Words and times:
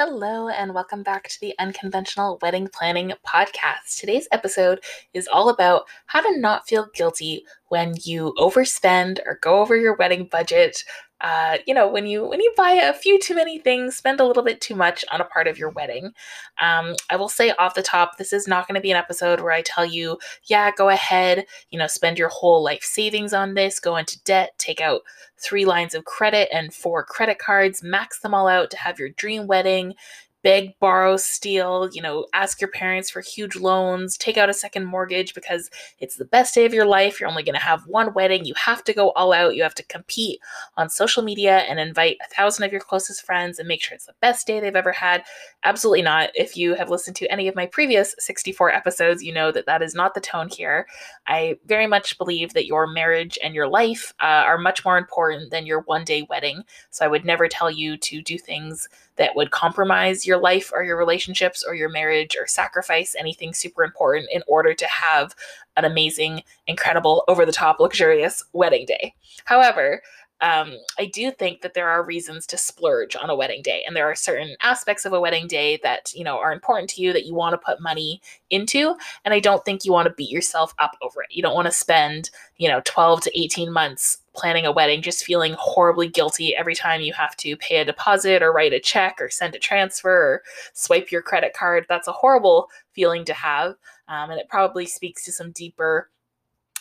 Hello, 0.00 0.46
and 0.48 0.74
welcome 0.74 1.02
back 1.02 1.26
to 1.28 1.40
the 1.40 1.56
Unconventional 1.58 2.38
Wedding 2.40 2.68
Planning 2.72 3.14
Podcast. 3.26 3.98
Today's 3.98 4.28
episode 4.30 4.78
is 5.12 5.26
all 5.26 5.48
about 5.48 5.88
how 6.06 6.20
to 6.20 6.38
not 6.38 6.68
feel 6.68 6.86
guilty 6.94 7.44
when 7.68 7.94
you 8.02 8.34
overspend 8.38 9.18
or 9.26 9.38
go 9.42 9.60
over 9.60 9.76
your 9.76 9.96
wedding 9.96 10.28
budget 10.30 10.84
uh, 11.20 11.58
you 11.66 11.74
know 11.74 11.88
when 11.88 12.06
you 12.06 12.24
when 12.24 12.40
you 12.40 12.52
buy 12.56 12.70
a 12.70 12.92
few 12.92 13.18
too 13.18 13.34
many 13.34 13.58
things 13.58 13.96
spend 13.96 14.20
a 14.20 14.24
little 14.24 14.42
bit 14.42 14.60
too 14.60 14.76
much 14.76 15.04
on 15.10 15.20
a 15.20 15.24
part 15.24 15.48
of 15.48 15.58
your 15.58 15.70
wedding. 15.70 16.12
Um, 16.60 16.94
i 17.10 17.16
will 17.16 17.28
say 17.28 17.50
off 17.52 17.74
the 17.74 17.82
top 17.82 18.18
this 18.18 18.32
is 18.32 18.46
not 18.46 18.68
going 18.68 18.76
to 18.76 18.80
be 18.80 18.90
an 18.90 18.96
episode 18.96 19.40
where 19.40 19.52
i 19.52 19.62
tell 19.62 19.84
you 19.84 20.18
yeah 20.44 20.70
go 20.76 20.88
ahead 20.88 21.44
you 21.70 21.78
know 21.78 21.86
spend 21.86 22.18
your 22.18 22.28
whole 22.28 22.62
life 22.62 22.82
savings 22.82 23.32
on 23.32 23.54
this 23.54 23.80
go 23.80 23.96
into 23.96 24.22
debt 24.22 24.52
take 24.58 24.80
out 24.80 25.02
three 25.36 25.64
lines 25.64 25.94
of 25.94 26.04
credit 26.04 26.48
and 26.52 26.74
four 26.74 27.04
credit 27.04 27.38
cards 27.38 27.82
max 27.82 28.20
them 28.20 28.34
all 28.34 28.48
out 28.48 28.70
to 28.70 28.76
have 28.76 28.98
your 28.98 29.10
dream 29.10 29.46
wedding 29.46 29.94
beg, 30.42 30.78
borrow, 30.78 31.16
steal, 31.16 31.88
you 31.92 32.00
know, 32.00 32.26
ask 32.32 32.60
your 32.60 32.70
parents 32.70 33.10
for 33.10 33.20
huge 33.20 33.56
loans, 33.56 34.16
take 34.16 34.36
out 34.36 34.48
a 34.48 34.54
second 34.54 34.84
mortgage 34.84 35.34
because 35.34 35.68
it's 35.98 36.16
the 36.16 36.24
best 36.24 36.54
day 36.54 36.64
of 36.64 36.72
your 36.72 36.86
life. 36.86 37.20
You're 37.20 37.28
only 37.28 37.42
going 37.42 37.54
to 37.54 37.60
have 37.60 37.86
one 37.86 38.14
wedding. 38.14 38.44
You 38.44 38.54
have 38.54 38.84
to 38.84 38.92
go 38.92 39.10
all 39.10 39.32
out. 39.32 39.56
You 39.56 39.62
have 39.62 39.74
to 39.74 39.84
compete 39.84 40.38
on 40.76 40.88
social 40.88 41.22
media 41.22 41.58
and 41.58 41.80
invite 41.80 42.18
a 42.24 42.34
thousand 42.34 42.64
of 42.64 42.72
your 42.72 42.80
closest 42.80 43.24
friends 43.24 43.58
and 43.58 43.66
make 43.66 43.82
sure 43.82 43.94
it's 43.94 44.06
the 44.06 44.14
best 44.20 44.46
day 44.46 44.60
they've 44.60 44.76
ever 44.76 44.92
had. 44.92 45.24
Absolutely 45.64 46.02
not. 46.02 46.30
If 46.34 46.56
you 46.56 46.74
have 46.74 46.90
listened 46.90 47.16
to 47.16 47.30
any 47.32 47.48
of 47.48 47.56
my 47.56 47.66
previous 47.66 48.14
64 48.18 48.72
episodes, 48.72 49.22
you 49.22 49.32
know 49.32 49.50
that 49.50 49.66
that 49.66 49.82
is 49.82 49.94
not 49.94 50.14
the 50.14 50.20
tone 50.20 50.48
here. 50.48 50.86
I 51.26 51.56
very 51.66 51.86
much 51.86 52.16
believe 52.16 52.54
that 52.54 52.66
your 52.66 52.86
marriage 52.86 53.38
and 53.42 53.54
your 53.54 53.68
life 53.68 54.14
uh, 54.20 54.26
are 54.26 54.58
much 54.58 54.84
more 54.84 54.98
important 54.98 55.50
than 55.50 55.66
your 55.66 55.80
one 55.80 56.04
day 56.04 56.26
wedding. 56.30 56.62
So 56.90 57.04
I 57.04 57.08
would 57.08 57.24
never 57.24 57.48
tell 57.48 57.70
you 57.70 57.96
to 57.96 58.22
do 58.22 58.38
things 58.38 58.88
that 59.18 59.36
would 59.36 59.50
compromise 59.50 60.26
your 60.26 60.38
life 60.38 60.70
or 60.72 60.82
your 60.82 60.96
relationships 60.96 61.64
or 61.66 61.74
your 61.74 61.88
marriage 61.88 62.36
or 62.36 62.46
sacrifice 62.46 63.14
anything 63.18 63.52
super 63.52 63.84
important 63.84 64.28
in 64.32 64.42
order 64.48 64.74
to 64.74 64.86
have 64.86 65.34
an 65.76 65.84
amazing, 65.84 66.42
incredible, 66.66 67.24
over 67.28 67.44
the 67.44 67.52
top, 67.52 67.78
luxurious 67.78 68.42
wedding 68.52 68.86
day. 68.86 69.14
However, 69.44 70.02
um, 70.40 70.78
I 70.98 71.06
do 71.06 71.32
think 71.32 71.62
that 71.62 71.74
there 71.74 71.88
are 71.88 72.04
reasons 72.04 72.46
to 72.48 72.56
splurge 72.56 73.16
on 73.16 73.28
a 73.28 73.34
wedding 73.34 73.60
day, 73.60 73.82
and 73.86 73.96
there 73.96 74.06
are 74.06 74.14
certain 74.14 74.54
aspects 74.62 75.04
of 75.04 75.12
a 75.12 75.20
wedding 75.20 75.48
day 75.48 75.80
that 75.82 76.12
you 76.14 76.22
know 76.22 76.38
are 76.38 76.52
important 76.52 76.88
to 76.90 77.02
you 77.02 77.12
that 77.12 77.26
you 77.26 77.34
want 77.34 77.54
to 77.54 77.58
put 77.58 77.80
money 77.80 78.20
into, 78.50 78.94
and 79.24 79.34
I 79.34 79.40
don't 79.40 79.64
think 79.64 79.84
you 79.84 79.92
want 79.92 80.06
to 80.06 80.14
beat 80.14 80.30
yourself 80.30 80.74
up 80.78 80.96
over 81.02 81.22
it. 81.22 81.28
You 81.30 81.42
don't 81.42 81.56
want 81.56 81.66
to 81.66 81.72
spend 81.72 82.30
you 82.56 82.68
know 82.68 82.80
12 82.84 83.22
to 83.22 83.40
18 83.40 83.72
months 83.72 84.18
planning 84.34 84.64
a 84.64 84.70
wedding 84.70 85.02
just 85.02 85.24
feeling 85.24 85.56
horribly 85.58 86.06
guilty 86.06 86.54
every 86.54 86.74
time 86.74 87.00
you 87.00 87.12
have 87.12 87.36
to 87.36 87.56
pay 87.56 87.78
a 87.78 87.84
deposit 87.84 88.40
or 88.40 88.52
write 88.52 88.72
a 88.72 88.78
check 88.78 89.16
or 89.20 89.28
send 89.28 89.56
a 89.56 89.58
transfer 89.58 90.10
or 90.10 90.42
swipe 90.74 91.10
your 91.10 91.22
credit 91.22 91.52
card. 91.54 91.84
That's 91.88 92.06
a 92.06 92.12
horrible 92.12 92.68
feeling 92.92 93.24
to 93.24 93.34
have, 93.34 93.74
um, 94.06 94.30
and 94.30 94.38
it 94.38 94.48
probably 94.48 94.86
speaks 94.86 95.24
to 95.24 95.32
some 95.32 95.50
deeper 95.50 96.10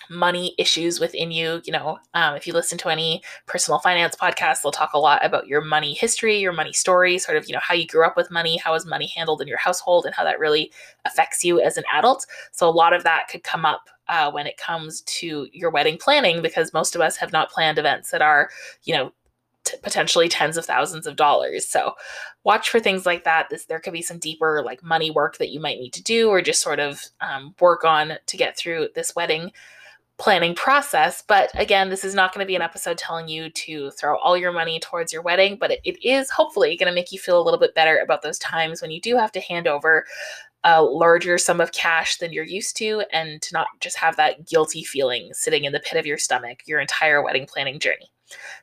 money 0.09 0.55
issues 0.57 0.99
within 0.99 1.31
you. 1.31 1.61
You 1.65 1.73
know, 1.73 1.99
um, 2.13 2.35
if 2.35 2.47
you 2.47 2.53
listen 2.53 2.77
to 2.79 2.89
any 2.89 3.21
personal 3.45 3.79
finance 3.79 4.15
podcasts, 4.15 4.61
they'll 4.61 4.71
talk 4.71 4.93
a 4.93 4.99
lot 4.99 5.25
about 5.25 5.47
your 5.47 5.61
money 5.61 5.93
history, 5.93 6.39
your 6.39 6.53
money 6.53 6.73
story, 6.73 7.17
sort 7.17 7.37
of, 7.37 7.47
you 7.47 7.53
know, 7.53 7.61
how 7.61 7.73
you 7.73 7.87
grew 7.87 8.05
up 8.05 8.17
with 8.17 8.31
money, 8.31 8.57
how 8.57 8.73
is 8.73 8.85
money 8.85 9.07
handled 9.07 9.41
in 9.41 9.47
your 9.47 9.57
household, 9.57 10.05
and 10.05 10.15
how 10.15 10.23
that 10.23 10.39
really 10.39 10.71
affects 11.05 11.43
you 11.43 11.59
as 11.59 11.77
an 11.77 11.83
adult. 11.93 12.25
So 12.51 12.67
a 12.67 12.71
lot 12.71 12.93
of 12.93 13.03
that 13.03 13.27
could 13.29 13.43
come 13.43 13.65
up 13.65 13.89
uh, 14.09 14.31
when 14.31 14.47
it 14.47 14.57
comes 14.57 15.01
to 15.01 15.47
your 15.51 15.69
wedding 15.69 15.97
planning 15.97 16.41
because 16.41 16.73
most 16.73 16.95
of 16.95 17.01
us 17.01 17.17
have 17.17 17.33
not 17.33 17.51
planned 17.51 17.77
events 17.77 18.11
that 18.11 18.21
are, 18.21 18.49
you 18.83 18.95
know, 18.95 19.11
potentially 19.83 20.29
tens 20.29 20.55
of 20.55 20.65
thousands 20.65 21.05
of 21.05 21.15
dollars. 21.15 21.67
So 21.67 21.93
watch 22.43 22.69
for 22.69 22.79
things 22.79 23.05
like 23.05 23.23
that. 23.25 23.49
This 23.49 23.65
there 23.65 23.79
could 23.79 23.93
be 23.93 24.01
some 24.01 24.19
deeper 24.19 24.61
like 24.63 24.83
money 24.83 25.11
work 25.11 25.37
that 25.37 25.49
you 25.49 25.59
might 25.59 25.79
need 25.79 25.93
to 25.93 26.03
do 26.03 26.29
or 26.29 26.41
just 26.41 26.61
sort 26.61 26.79
of 26.79 27.03
um, 27.19 27.53
work 27.59 27.83
on 27.83 28.13
to 28.25 28.37
get 28.37 28.57
through 28.57 28.89
this 28.95 29.15
wedding 29.15 29.51
planning 30.17 30.55
process. 30.55 31.23
But 31.27 31.51
again, 31.53 31.89
this 31.89 32.03
is 32.03 32.15
not 32.15 32.33
going 32.33 32.43
to 32.43 32.47
be 32.47 32.55
an 32.55 32.61
episode 32.61 32.97
telling 32.97 33.27
you 33.27 33.49
to 33.51 33.91
throw 33.91 34.17
all 34.17 34.35
your 34.35 34.51
money 34.51 34.79
towards 34.79 35.13
your 35.13 35.21
wedding, 35.21 35.57
but 35.59 35.71
it, 35.71 35.79
it 35.83 36.03
is 36.03 36.31
hopefully 36.31 36.75
going 36.75 36.89
to 36.89 36.95
make 36.95 37.11
you 37.11 37.19
feel 37.19 37.39
a 37.39 37.43
little 37.43 37.59
bit 37.59 37.75
better 37.75 37.97
about 37.97 38.23
those 38.23 38.39
times 38.39 38.81
when 38.81 38.91
you 38.91 38.99
do 38.99 39.15
have 39.15 39.31
to 39.33 39.39
hand 39.39 39.67
over 39.67 40.05
a 40.63 40.81
larger 40.81 41.37
sum 41.37 41.61
of 41.61 41.71
cash 41.71 42.17
than 42.17 42.33
you're 42.33 42.43
used 42.43 42.75
to 42.77 43.03
and 43.13 43.41
to 43.43 43.53
not 43.53 43.67
just 43.79 43.95
have 43.97 44.15
that 44.17 44.47
guilty 44.47 44.83
feeling 44.83 45.29
sitting 45.31 45.65
in 45.65 45.71
the 45.71 45.79
pit 45.79 45.99
of 45.99 46.05
your 46.05 46.17
stomach 46.17 46.59
your 46.65 46.79
entire 46.79 47.23
wedding 47.23 47.45
planning 47.45 47.79
journey. 47.79 48.11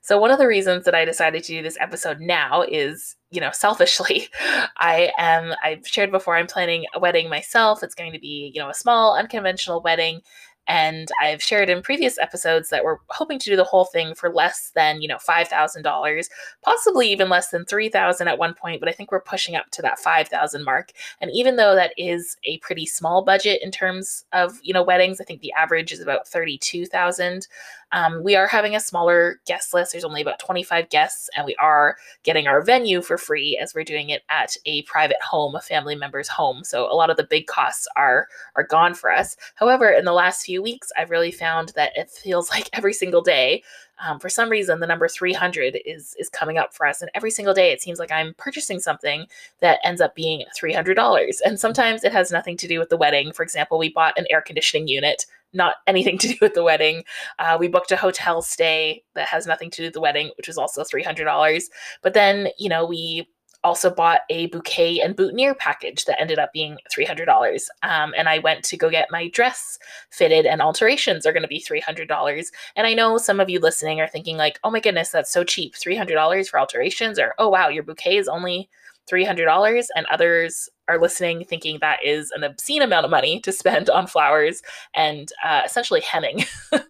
So 0.02 0.18
one 0.18 0.30
of 0.30 0.38
the 0.38 0.46
reasons 0.46 0.84
that 0.84 0.94
I 0.94 1.06
decided 1.06 1.42
to 1.44 1.52
do 1.52 1.62
this 1.62 1.78
episode 1.80 2.20
now 2.20 2.62
is, 2.62 3.16
you 3.30 3.40
know, 3.40 3.50
selfishly, 3.52 4.28
I 4.76 5.12
am 5.16 5.54
I've 5.62 5.86
shared 5.86 6.10
before 6.10 6.36
I'm 6.36 6.46
planning 6.46 6.84
a 6.94 6.98
wedding 6.98 7.30
myself. 7.30 7.82
It's 7.82 7.94
going 7.94 8.12
to 8.12 8.18
be, 8.18 8.52
you 8.54 8.60
know, 8.60 8.68
a 8.68 8.74
small 8.74 9.16
unconventional 9.16 9.80
wedding 9.80 10.20
and 10.66 11.08
I've 11.20 11.42
shared 11.42 11.68
in 11.68 11.82
previous 11.82 12.18
episodes 12.18 12.70
that 12.70 12.84
we're 12.84 12.98
hoping 13.08 13.38
to 13.38 13.50
do 13.50 13.56
the 13.56 13.64
whole 13.64 13.84
thing 13.84 14.14
for 14.14 14.30
less 14.30 14.72
than, 14.74 15.02
you 15.02 15.08
know, 15.08 15.16
$5,000, 15.16 16.28
possibly 16.62 17.10
even 17.10 17.28
less 17.28 17.50
than 17.50 17.64
3,000 17.64 18.28
at 18.28 18.38
one 18.38 18.54
point, 18.54 18.80
but 18.80 18.88
I 18.88 18.92
think 18.92 19.12
we're 19.12 19.20
pushing 19.20 19.56
up 19.56 19.70
to 19.72 19.82
that 19.82 19.98
5,000 19.98 20.64
mark. 20.64 20.92
And 21.20 21.30
even 21.32 21.56
though 21.56 21.74
that 21.74 21.92
is 21.96 22.36
a 22.44 22.58
pretty 22.58 22.86
small 22.86 23.24
budget 23.24 23.60
in 23.62 23.70
terms 23.70 24.24
of, 24.32 24.58
you 24.62 24.72
know, 24.72 24.82
weddings, 24.82 25.20
I 25.20 25.24
think 25.24 25.40
the 25.40 25.52
average 25.52 25.92
is 25.92 26.00
about 26.00 26.26
32,000. 26.28 27.46
Um, 27.94 28.24
we 28.24 28.34
are 28.34 28.48
having 28.48 28.74
a 28.74 28.80
smaller 28.80 29.40
guest 29.46 29.72
list. 29.72 29.92
There's 29.92 30.04
only 30.04 30.20
about 30.20 30.40
25 30.40 30.90
guests, 30.90 31.30
and 31.36 31.46
we 31.46 31.54
are 31.56 31.96
getting 32.24 32.48
our 32.48 32.60
venue 32.60 33.00
for 33.00 33.16
free 33.16 33.56
as 33.56 33.72
we're 33.72 33.84
doing 33.84 34.10
it 34.10 34.24
at 34.28 34.56
a 34.66 34.82
private 34.82 35.22
home, 35.22 35.54
a 35.54 35.60
family 35.60 35.94
member's 35.94 36.26
home. 36.26 36.64
So 36.64 36.92
a 36.92 36.96
lot 36.96 37.08
of 37.08 37.16
the 37.16 37.22
big 37.22 37.46
costs 37.46 37.86
are 37.96 38.26
are 38.56 38.64
gone 38.64 38.94
for 38.94 39.12
us. 39.12 39.36
However, 39.54 39.88
in 39.88 40.04
the 40.04 40.12
last 40.12 40.44
few 40.44 40.60
weeks, 40.60 40.90
I've 40.98 41.10
really 41.10 41.30
found 41.30 41.70
that 41.76 41.92
it 41.94 42.10
feels 42.10 42.50
like 42.54 42.68
every 42.72 42.92
single 42.92 43.22
day 43.22 43.62
um, 44.02 44.18
for 44.18 44.28
some 44.28 44.48
reason 44.48 44.80
the 44.80 44.86
number 44.86 45.08
300 45.08 45.78
is 45.86 46.16
is 46.18 46.28
coming 46.28 46.58
up 46.58 46.74
for 46.74 46.86
us 46.86 47.00
and 47.00 47.10
every 47.14 47.30
single 47.30 47.54
day 47.54 47.70
it 47.70 47.80
seems 47.80 47.98
like 47.98 48.10
i'm 48.10 48.34
purchasing 48.34 48.80
something 48.80 49.26
that 49.60 49.78
ends 49.84 50.00
up 50.00 50.14
being 50.14 50.44
$300 50.60 51.36
and 51.44 51.58
sometimes 51.58 52.04
it 52.04 52.12
has 52.12 52.30
nothing 52.30 52.56
to 52.56 52.68
do 52.68 52.78
with 52.78 52.88
the 52.88 52.96
wedding 52.96 53.32
for 53.32 53.42
example 53.42 53.78
we 53.78 53.88
bought 53.88 54.18
an 54.18 54.26
air 54.30 54.40
conditioning 54.40 54.88
unit 54.88 55.26
not 55.54 55.76
anything 55.86 56.18
to 56.18 56.28
do 56.28 56.36
with 56.40 56.54
the 56.54 56.62
wedding. 56.62 57.04
Uh, 57.38 57.56
we 57.58 57.68
booked 57.68 57.92
a 57.92 57.96
hotel 57.96 58.42
stay 58.42 59.02
that 59.14 59.28
has 59.28 59.46
nothing 59.46 59.70
to 59.70 59.78
do 59.78 59.84
with 59.84 59.94
the 59.94 60.00
wedding, 60.00 60.30
which 60.36 60.48
was 60.48 60.58
also 60.58 60.82
$300. 60.82 61.62
But 62.02 62.14
then, 62.14 62.48
you 62.58 62.68
know, 62.68 62.84
we 62.84 63.28
also 63.64 63.90
bought 63.90 64.20
a 64.28 64.46
bouquet 64.48 65.00
and 65.00 65.16
boutonniere 65.16 65.54
package 65.54 66.04
that 66.04 66.20
ended 66.20 66.38
up 66.38 66.52
being 66.52 66.76
$300. 66.94 67.66
Um, 67.82 68.14
and 68.16 68.28
I 68.28 68.38
went 68.38 68.62
to 68.64 68.76
go 68.76 68.90
get 68.90 69.10
my 69.10 69.28
dress 69.28 69.78
fitted, 70.10 70.46
and 70.46 70.60
alterations 70.60 71.26
are 71.26 71.32
going 71.32 71.42
to 71.42 71.48
be 71.48 71.64
$300. 71.66 72.46
And 72.76 72.86
I 72.86 72.94
know 72.94 73.16
some 73.16 73.40
of 73.40 73.48
you 73.48 73.58
listening 73.58 74.00
are 74.00 74.06
thinking, 74.06 74.36
like, 74.36 74.60
oh 74.62 74.70
my 74.70 74.80
goodness, 74.80 75.08
that's 75.08 75.32
so 75.32 75.42
cheap 75.42 75.74
$300 75.74 76.46
for 76.48 76.60
alterations, 76.60 77.18
or 77.18 77.34
oh 77.38 77.48
wow, 77.48 77.68
your 77.68 77.82
bouquet 77.82 78.18
is 78.18 78.28
only 78.28 78.68
$300 79.10 79.86
and 79.96 80.06
others 80.06 80.68
are 80.88 81.00
listening 81.00 81.44
thinking 81.44 81.78
that 81.80 81.98
is 82.04 82.30
an 82.32 82.44
obscene 82.44 82.82
amount 82.82 83.04
of 83.04 83.10
money 83.10 83.40
to 83.40 83.52
spend 83.52 83.88
on 83.90 84.06
flowers 84.06 84.62
and 84.94 85.30
uh, 85.44 85.62
essentially 85.64 86.00
hemming. 86.00 86.44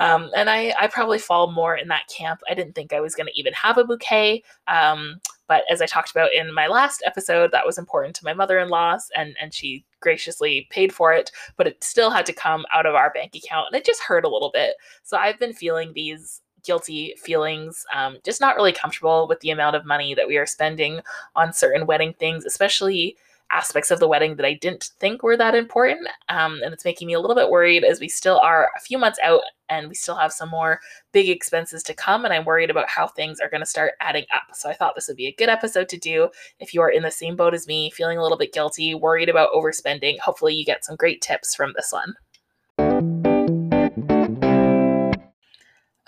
Um, 0.00 0.30
and 0.36 0.50
I, 0.50 0.74
I 0.78 0.88
probably 0.88 1.18
fall 1.18 1.52
more 1.52 1.76
in 1.76 1.88
that 1.88 2.08
camp. 2.08 2.40
I 2.48 2.54
didn't 2.54 2.74
think 2.74 2.92
i 2.92 3.00
was 3.00 3.14
going 3.14 3.26
to 3.26 3.38
even 3.38 3.52
have 3.52 3.78
a 3.78 3.84
bouquet 3.84 4.42
um, 4.66 5.20
but 5.48 5.62
as 5.70 5.80
i 5.80 5.86
talked 5.86 6.10
about 6.10 6.32
in 6.32 6.52
my 6.52 6.66
last 6.66 7.02
episode 7.06 7.52
that 7.52 7.66
was 7.66 7.78
important 7.78 8.16
to 8.16 8.24
my 8.24 8.34
mother-in-law 8.34 8.98
and, 9.16 9.36
and 9.40 9.54
she 9.54 9.84
graciously 10.00 10.66
paid 10.70 10.92
for 10.92 11.12
it 11.12 11.30
but 11.56 11.66
it 11.66 11.82
still 11.82 12.10
had 12.10 12.26
to 12.26 12.32
come 12.32 12.64
out 12.74 12.86
of 12.86 12.94
our 12.94 13.12
bank 13.12 13.34
account 13.34 13.68
and 13.70 13.78
it 13.78 13.86
just 13.86 14.02
hurt 14.02 14.24
a 14.24 14.28
little 14.28 14.50
bit. 14.52 14.74
So 15.04 15.16
i've 15.16 15.38
been 15.38 15.52
feeling 15.52 15.92
these 15.94 16.40
guilty 16.64 17.14
feelings, 17.18 17.84
um, 17.94 18.18
just 18.24 18.40
not 18.40 18.56
really 18.56 18.72
comfortable 18.72 19.28
with 19.28 19.40
the 19.40 19.50
amount 19.50 19.76
of 19.76 19.84
money 19.84 20.14
that 20.14 20.28
we 20.28 20.36
are 20.36 20.46
spending 20.46 21.00
on 21.36 21.52
certain 21.52 21.86
wedding 21.86 22.14
things, 22.14 22.44
especially 22.44 23.16
aspects 23.54 23.90
of 23.90 24.00
the 24.00 24.08
wedding 24.08 24.36
that 24.36 24.46
I 24.46 24.54
didn't 24.54 24.90
think 24.98 25.22
were 25.22 25.36
that 25.36 25.54
important. 25.54 26.08
Um, 26.28 26.60
and 26.64 26.72
it's 26.72 26.84
making 26.84 27.06
me 27.06 27.14
a 27.14 27.20
little 27.20 27.36
bit 27.36 27.50
worried 27.50 27.84
as 27.84 28.00
we 28.00 28.08
still 28.08 28.38
are 28.40 28.70
a 28.76 28.80
few 28.80 28.98
months 28.98 29.18
out 29.22 29.42
and 29.68 29.88
we 29.88 29.94
still 29.94 30.16
have 30.16 30.32
some 30.32 30.50
more 30.50 30.80
big 31.12 31.28
expenses 31.28 31.82
to 31.84 31.94
come. 31.94 32.24
And 32.24 32.34
I'm 32.34 32.44
worried 32.44 32.70
about 32.70 32.88
how 32.88 33.06
things 33.06 33.40
are 33.40 33.48
going 33.48 33.60
to 33.60 33.66
start 33.66 33.92
adding 34.00 34.24
up. 34.34 34.54
So 34.54 34.68
I 34.68 34.74
thought 34.74 34.94
this 34.94 35.08
would 35.08 35.16
be 35.16 35.28
a 35.28 35.34
good 35.34 35.48
episode 35.48 35.88
to 35.90 35.98
do 35.98 36.30
if 36.58 36.74
you 36.74 36.80
are 36.80 36.90
in 36.90 37.02
the 37.02 37.10
same 37.10 37.36
boat 37.36 37.54
as 37.54 37.66
me, 37.66 37.90
feeling 37.90 38.18
a 38.18 38.22
little 38.22 38.38
bit 38.38 38.52
guilty, 38.52 38.94
worried 38.94 39.28
about 39.28 39.52
overspending. 39.54 40.18
Hopefully, 40.18 40.54
you 40.54 40.64
get 40.64 40.84
some 40.84 40.96
great 40.96 41.22
tips 41.22 41.54
from 41.54 41.72
this 41.76 41.92
one. 41.92 42.14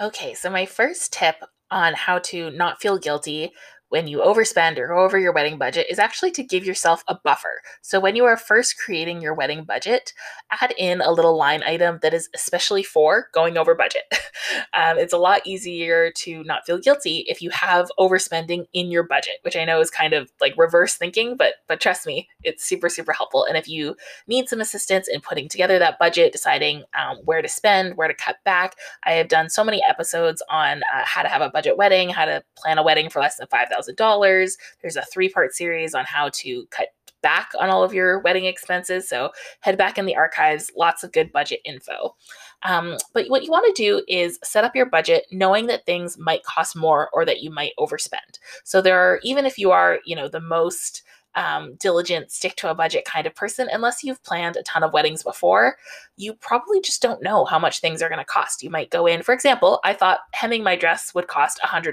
Okay, 0.01 0.35
so 0.35 0.51
my 0.51 0.67
first 0.67 1.13
tip 1.13 1.37
on 1.71 1.95
how 1.95 2.19
to 2.19 2.51
not 2.51 2.81
feel 2.81 2.99
guilty 2.99 3.53
when 3.97 4.07
you 4.07 4.19
overspend 4.19 4.77
or 4.77 4.89
go 4.89 4.99
over 4.99 5.19
your 5.19 5.33
wedding 5.33 5.57
budget 5.57 5.87
is 5.89 5.99
actually 5.99 6.31
to 6.31 6.43
give 6.43 6.67
yourself 6.67 7.03
a 7.09 7.17
buffer. 7.25 7.63
So, 7.81 7.99
when 7.99 8.15
you 8.15 8.27
are 8.27 8.37
first 8.37 8.77
creating 8.79 9.23
your 9.23 9.33
wedding 9.33 9.65
budget, 9.65 10.13
add 10.51 10.75
in 10.77 11.01
a 11.01 11.11
little 11.11 11.35
line 11.35 11.63
item 11.63 11.99
that 12.03 12.13
is 12.13 12.29
especially 12.35 12.83
for 12.83 13.29
going 13.33 13.57
over 13.57 13.75
budget. 13.75 14.03
um, 14.75 14.99
it's 14.99 15.15
a 15.15 15.19
lot 15.19 15.47
easier 15.47 16.11
to 16.11 16.45
not 16.45 16.67
feel 16.67 16.77
guilty 16.77 17.25
if 17.27 17.41
you 17.41 17.49
have 17.49 17.91
overspending 17.99 18.67
in 18.75 18.91
your 18.91 19.03
budget, 19.03 19.37
which 19.43 19.57
I 19.57 19.65
know 19.65 19.81
is 19.81 19.91
kind 19.91 20.13
of 20.13 20.31
like 20.43 20.53
reverse 20.59 20.97
thinking, 20.97 21.35
but 21.35 21.55
but 21.67 21.81
trust 21.81 22.07
me, 22.07 22.29
it's 22.43 22.67
super 22.67 22.91
super 22.91 23.13
helpful. 23.15 23.47
And 23.47 23.57
if 23.57 23.67
you 23.67 23.97
need 24.27 24.51
some 24.51 24.61
assistance 24.61 25.09
in 25.09 25.23
putting 25.23 25.49
together 25.49 25.79
that 25.79 25.99
budget, 25.99 26.33
deciding 26.33 26.85
um, 26.99 27.17
where 27.25 27.41
to 27.41 27.49
spend, 27.49 27.97
where 27.97 28.09
to 28.09 28.15
cut 28.15 28.37
back, 28.45 28.75
I 29.05 29.13
have 29.13 29.29
done 29.29 29.49
so 29.49 29.65
many 29.65 29.83
episodes 29.89 30.43
on 30.51 30.83
uh, 30.95 31.03
how 31.07 31.23
to 31.23 31.29
have 31.29 31.41
a 31.41 31.49
budget 31.49 31.79
wedding, 31.79 32.11
how 32.11 32.27
to 32.27 32.45
plan 32.59 32.77
a 32.77 32.83
wedding 32.83 33.09
for 33.09 33.21
less 33.21 33.37
than 33.37 33.47
five 33.47 33.69
thousand 33.71 33.86
$1,000. 33.88 34.53
There's 34.83 34.97
a 34.97 35.05
three 35.12 35.29
part 35.29 35.55
series 35.55 35.94
on 35.94 36.05
how 36.05 36.31
to 36.35 36.67
cut 36.71 36.88
back 37.23 37.50
on 37.59 37.69
all 37.69 37.83
of 37.83 37.93
your 37.93 38.21
wedding 38.21 38.44
expenses. 38.44 39.09
So 39.09 39.31
head 39.61 39.77
back 39.77 39.99
in 39.99 40.06
the 40.06 40.15
archives, 40.15 40.71
lots 40.77 41.03
of 41.03 41.12
good 41.12 41.33
budget 41.33 41.61
info. 41.65 42.15
Um, 42.62 42.97
but 43.15 43.29
what 43.29 43.43
you 43.43 43.50
want 43.50 43.75
to 43.75 43.83
do 43.83 44.03
is 44.06 44.38
set 44.44 44.65
up 44.65 44.77
your 44.77 44.87
budget 44.87 45.27
knowing 45.33 45.67
that 45.67 45.85
things 45.87 46.19
might 46.19 46.44
cost 46.44 46.77
more 46.77 47.11
or 47.12 47.25
that 47.25 47.43
you 47.43 47.50
might 47.50 47.73
overspend. 47.79 48.38
So 48.65 48.81
there 48.81 48.99
are, 48.99 49.19
even 49.25 49.44
if 49.44 49.59
you 49.59 49.73
are, 49.73 49.99
you 50.05 50.15
know, 50.15 50.29
the 50.29 50.41
most 50.41 51.03
um, 51.35 51.75
diligent, 51.75 52.31
stick 52.31 52.56
to 52.56 52.71
a 52.71 52.75
budget 52.75 53.05
kind 53.05 53.27
of 53.27 53.35
person, 53.35 53.69
unless 53.71 54.03
you've 54.03 54.23
planned 54.23 54.56
a 54.56 54.62
ton 54.62 54.83
of 54.83 54.93
weddings 54.93 55.23
before, 55.23 55.77
you 56.17 56.35
probably 56.35 56.81
just 56.81 57.03
don't 57.03 57.23
know 57.23 57.45
how 57.45 57.59
much 57.59 57.81
things 57.81 58.01
are 58.03 58.09
going 58.09 58.19
to 58.19 58.25
cost. 58.25 58.63
You 58.63 58.71
might 58.71 58.91
go 58.91 59.07
in, 59.07 59.23
for 59.23 59.35
example, 59.35 59.81
I 59.85 59.93
thought 59.93 60.21
hemming 60.33 60.63
my 60.63 60.77
dress 60.77 61.15
would 61.15 61.29
cost 61.29 61.61
$100. 61.63 61.93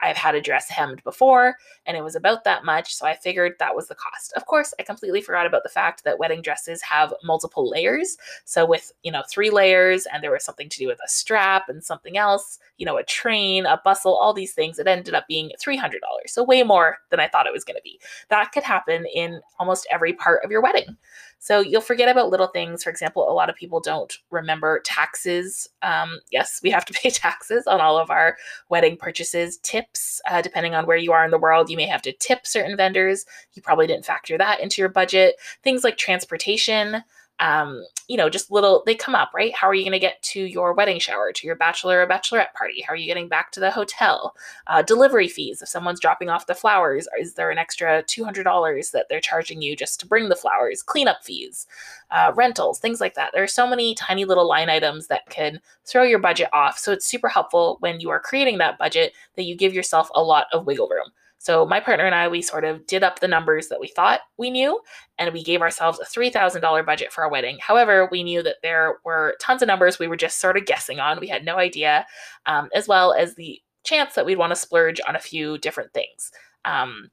I've 0.00 0.16
had 0.16 0.34
a 0.34 0.40
dress 0.40 0.68
hemmed 0.68 1.02
before 1.04 1.56
and 1.86 1.96
it 1.96 2.02
was 2.02 2.16
about 2.16 2.44
that 2.44 2.64
much, 2.64 2.94
so 2.94 3.06
I 3.06 3.14
figured 3.14 3.54
that 3.58 3.74
was 3.74 3.88
the 3.88 3.94
cost. 3.94 4.32
Of 4.34 4.46
course, 4.46 4.74
I 4.78 4.82
completely 4.82 5.20
forgot 5.20 5.46
about 5.46 5.62
the 5.62 5.68
fact 5.68 6.04
that 6.04 6.18
wedding 6.18 6.42
dresses 6.42 6.82
have 6.82 7.14
multiple 7.24 7.68
layers. 7.68 8.16
So 8.44 8.66
with, 8.66 8.92
you 9.02 9.12
know, 9.12 9.22
three 9.30 9.50
layers 9.50 10.06
and 10.06 10.22
there 10.22 10.32
was 10.32 10.44
something 10.44 10.68
to 10.68 10.78
do 10.78 10.88
with 10.88 10.98
a 11.04 11.08
strap 11.08 11.68
and 11.68 11.82
something 11.82 12.18
else, 12.18 12.58
you 12.76 12.84
know, 12.84 12.98
a 12.98 13.04
train, 13.04 13.66
a 13.66 13.80
bustle, 13.84 14.14
all 14.14 14.34
these 14.34 14.52
things, 14.52 14.78
it 14.78 14.86
ended 14.86 15.14
up 15.14 15.26
being 15.28 15.50
$300. 15.64 15.92
So 16.26 16.44
way 16.44 16.62
more 16.62 16.98
than 17.10 17.20
I 17.20 17.28
thought 17.28 17.46
it 17.46 17.52
was 17.52 17.64
going 17.64 17.76
to 17.76 17.82
be. 17.82 18.00
That 18.28 18.52
could 18.52 18.64
happen 18.64 19.06
in 19.14 19.40
almost 19.58 19.86
every 19.90 20.12
part 20.12 20.44
of 20.44 20.50
your 20.50 20.62
wedding. 20.62 20.96
So 21.38 21.60
you'll 21.60 21.80
forget 21.80 22.08
about 22.08 22.30
little 22.30 22.48
things. 22.48 22.82
For 22.82 22.90
example, 22.90 23.30
a 23.30 23.32
lot 23.32 23.48
of 23.48 23.56
people 23.56 23.80
don't 23.80 24.12
remember 24.30 24.80
taxes. 24.80 25.68
Um, 25.82 26.20
yes, 26.30 26.60
we 26.62 26.70
have 26.70 26.84
to 26.86 26.92
pay 27.00 27.10
taxes 27.10 27.66
on 27.66 27.80
all 27.80 27.98
of 27.98 28.10
our 28.10 28.36
wedding 28.68 28.96
purchases. 28.96 29.58
Tips, 29.58 30.20
uh, 30.28 30.42
depending 30.42 30.74
on 30.74 30.86
where 30.86 30.96
you 30.96 31.12
are 31.12 31.24
in 31.24 31.30
the 31.30 31.38
world, 31.38 31.70
you 31.70 31.76
may 31.76 31.86
have 31.86 32.02
to 32.02 32.12
tip 32.12 32.46
certain 32.46 32.76
vendors. 32.76 33.26
You 33.52 33.62
probably 33.62 33.86
didn't 33.86 34.06
factor 34.06 34.36
that 34.38 34.60
into 34.60 34.80
your 34.82 34.88
budget. 34.88 35.36
Things 35.62 35.84
like 35.84 35.96
transportation 35.96 37.02
um, 37.38 37.84
you 38.08 38.16
know, 38.16 38.30
just 38.30 38.50
little, 38.50 38.82
they 38.86 38.94
come 38.94 39.14
up, 39.14 39.32
right? 39.34 39.54
How 39.54 39.68
are 39.68 39.74
you 39.74 39.82
going 39.82 39.92
to 39.92 39.98
get 39.98 40.22
to 40.22 40.40
your 40.40 40.72
wedding 40.72 40.98
shower, 40.98 41.32
to 41.32 41.46
your 41.46 41.56
bachelor 41.56 42.00
or 42.00 42.06
bachelorette 42.06 42.52
party? 42.54 42.80
How 42.80 42.92
are 42.92 42.96
you 42.96 43.06
getting 43.06 43.28
back 43.28 43.52
to 43.52 43.60
the 43.60 43.70
hotel? 43.70 44.34
Uh, 44.68 44.82
delivery 44.82 45.28
fees. 45.28 45.60
If 45.60 45.68
someone's 45.68 46.00
dropping 46.00 46.30
off 46.30 46.46
the 46.46 46.54
flowers, 46.54 47.08
is 47.20 47.34
there 47.34 47.50
an 47.50 47.58
extra 47.58 48.02
$200 48.04 48.90
that 48.92 49.06
they're 49.08 49.20
charging 49.20 49.60
you 49.60 49.76
just 49.76 50.00
to 50.00 50.06
bring 50.06 50.28
the 50.28 50.36
flowers? 50.36 50.82
Cleanup 50.82 51.24
fees, 51.24 51.66
uh, 52.10 52.32
rentals, 52.34 52.78
things 52.78 53.00
like 53.00 53.14
that. 53.14 53.32
There 53.34 53.42
are 53.42 53.48
so 53.48 53.66
many 53.66 53.94
tiny 53.94 54.24
little 54.24 54.48
line 54.48 54.70
items 54.70 55.08
that 55.08 55.28
can 55.28 55.60
throw 55.84 56.04
your 56.04 56.20
budget 56.20 56.48
off. 56.52 56.78
So 56.78 56.92
it's 56.92 57.06
super 57.06 57.28
helpful 57.28 57.76
when 57.80 58.00
you 58.00 58.08
are 58.10 58.20
creating 58.20 58.58
that 58.58 58.78
budget 58.78 59.12
that 59.34 59.44
you 59.44 59.56
give 59.56 59.74
yourself 59.74 60.08
a 60.14 60.22
lot 60.22 60.46
of 60.52 60.64
wiggle 60.64 60.88
room. 60.88 61.10
So 61.38 61.66
my 61.66 61.80
partner 61.80 62.04
and 62.04 62.14
I, 62.14 62.28
we 62.28 62.42
sort 62.42 62.64
of 62.64 62.86
did 62.86 63.04
up 63.04 63.20
the 63.20 63.28
numbers 63.28 63.68
that 63.68 63.80
we 63.80 63.88
thought 63.88 64.20
we 64.36 64.50
knew, 64.50 64.80
and 65.18 65.32
we 65.32 65.44
gave 65.44 65.62
ourselves 65.62 66.00
a 66.00 66.04
$3,000 66.04 66.84
budget 66.84 67.12
for 67.12 67.24
our 67.24 67.30
wedding. 67.30 67.58
However, 67.60 68.08
we 68.10 68.24
knew 68.24 68.42
that 68.42 68.56
there 68.62 68.98
were 69.04 69.36
tons 69.40 69.62
of 69.62 69.68
numbers 69.68 69.98
we 69.98 70.08
were 70.08 70.16
just 70.16 70.40
sort 70.40 70.56
of 70.56 70.66
guessing 70.66 70.98
on. 70.98 71.20
We 71.20 71.28
had 71.28 71.44
no 71.44 71.56
idea, 71.56 72.06
um, 72.46 72.68
as 72.74 72.88
well 72.88 73.12
as 73.12 73.34
the 73.34 73.60
chance 73.84 74.14
that 74.14 74.26
we'd 74.26 74.38
want 74.38 74.50
to 74.50 74.56
splurge 74.56 75.00
on 75.06 75.14
a 75.14 75.20
few 75.20 75.58
different 75.58 75.92
things. 75.92 76.32
Um, 76.64 77.10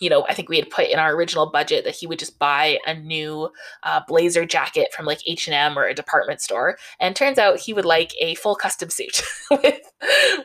you 0.00 0.10
know, 0.10 0.26
I 0.28 0.34
think 0.34 0.48
we 0.48 0.56
had 0.56 0.70
put 0.70 0.88
in 0.88 0.98
our 0.98 1.14
original 1.14 1.46
budget 1.46 1.84
that 1.84 1.94
he 1.94 2.06
would 2.06 2.18
just 2.18 2.38
buy 2.38 2.78
a 2.86 2.94
new 2.94 3.50
uh, 3.82 4.00
blazer 4.06 4.44
jacket 4.44 4.92
from 4.92 5.06
like 5.06 5.20
H 5.26 5.46
and 5.46 5.54
M 5.54 5.78
or 5.78 5.84
a 5.84 5.94
department 5.94 6.40
store, 6.40 6.78
and 7.00 7.14
turns 7.14 7.38
out 7.38 7.58
he 7.58 7.72
would 7.72 7.84
like 7.84 8.12
a 8.20 8.34
full 8.36 8.54
custom 8.54 8.90
suit 8.90 9.22
with 9.50 9.80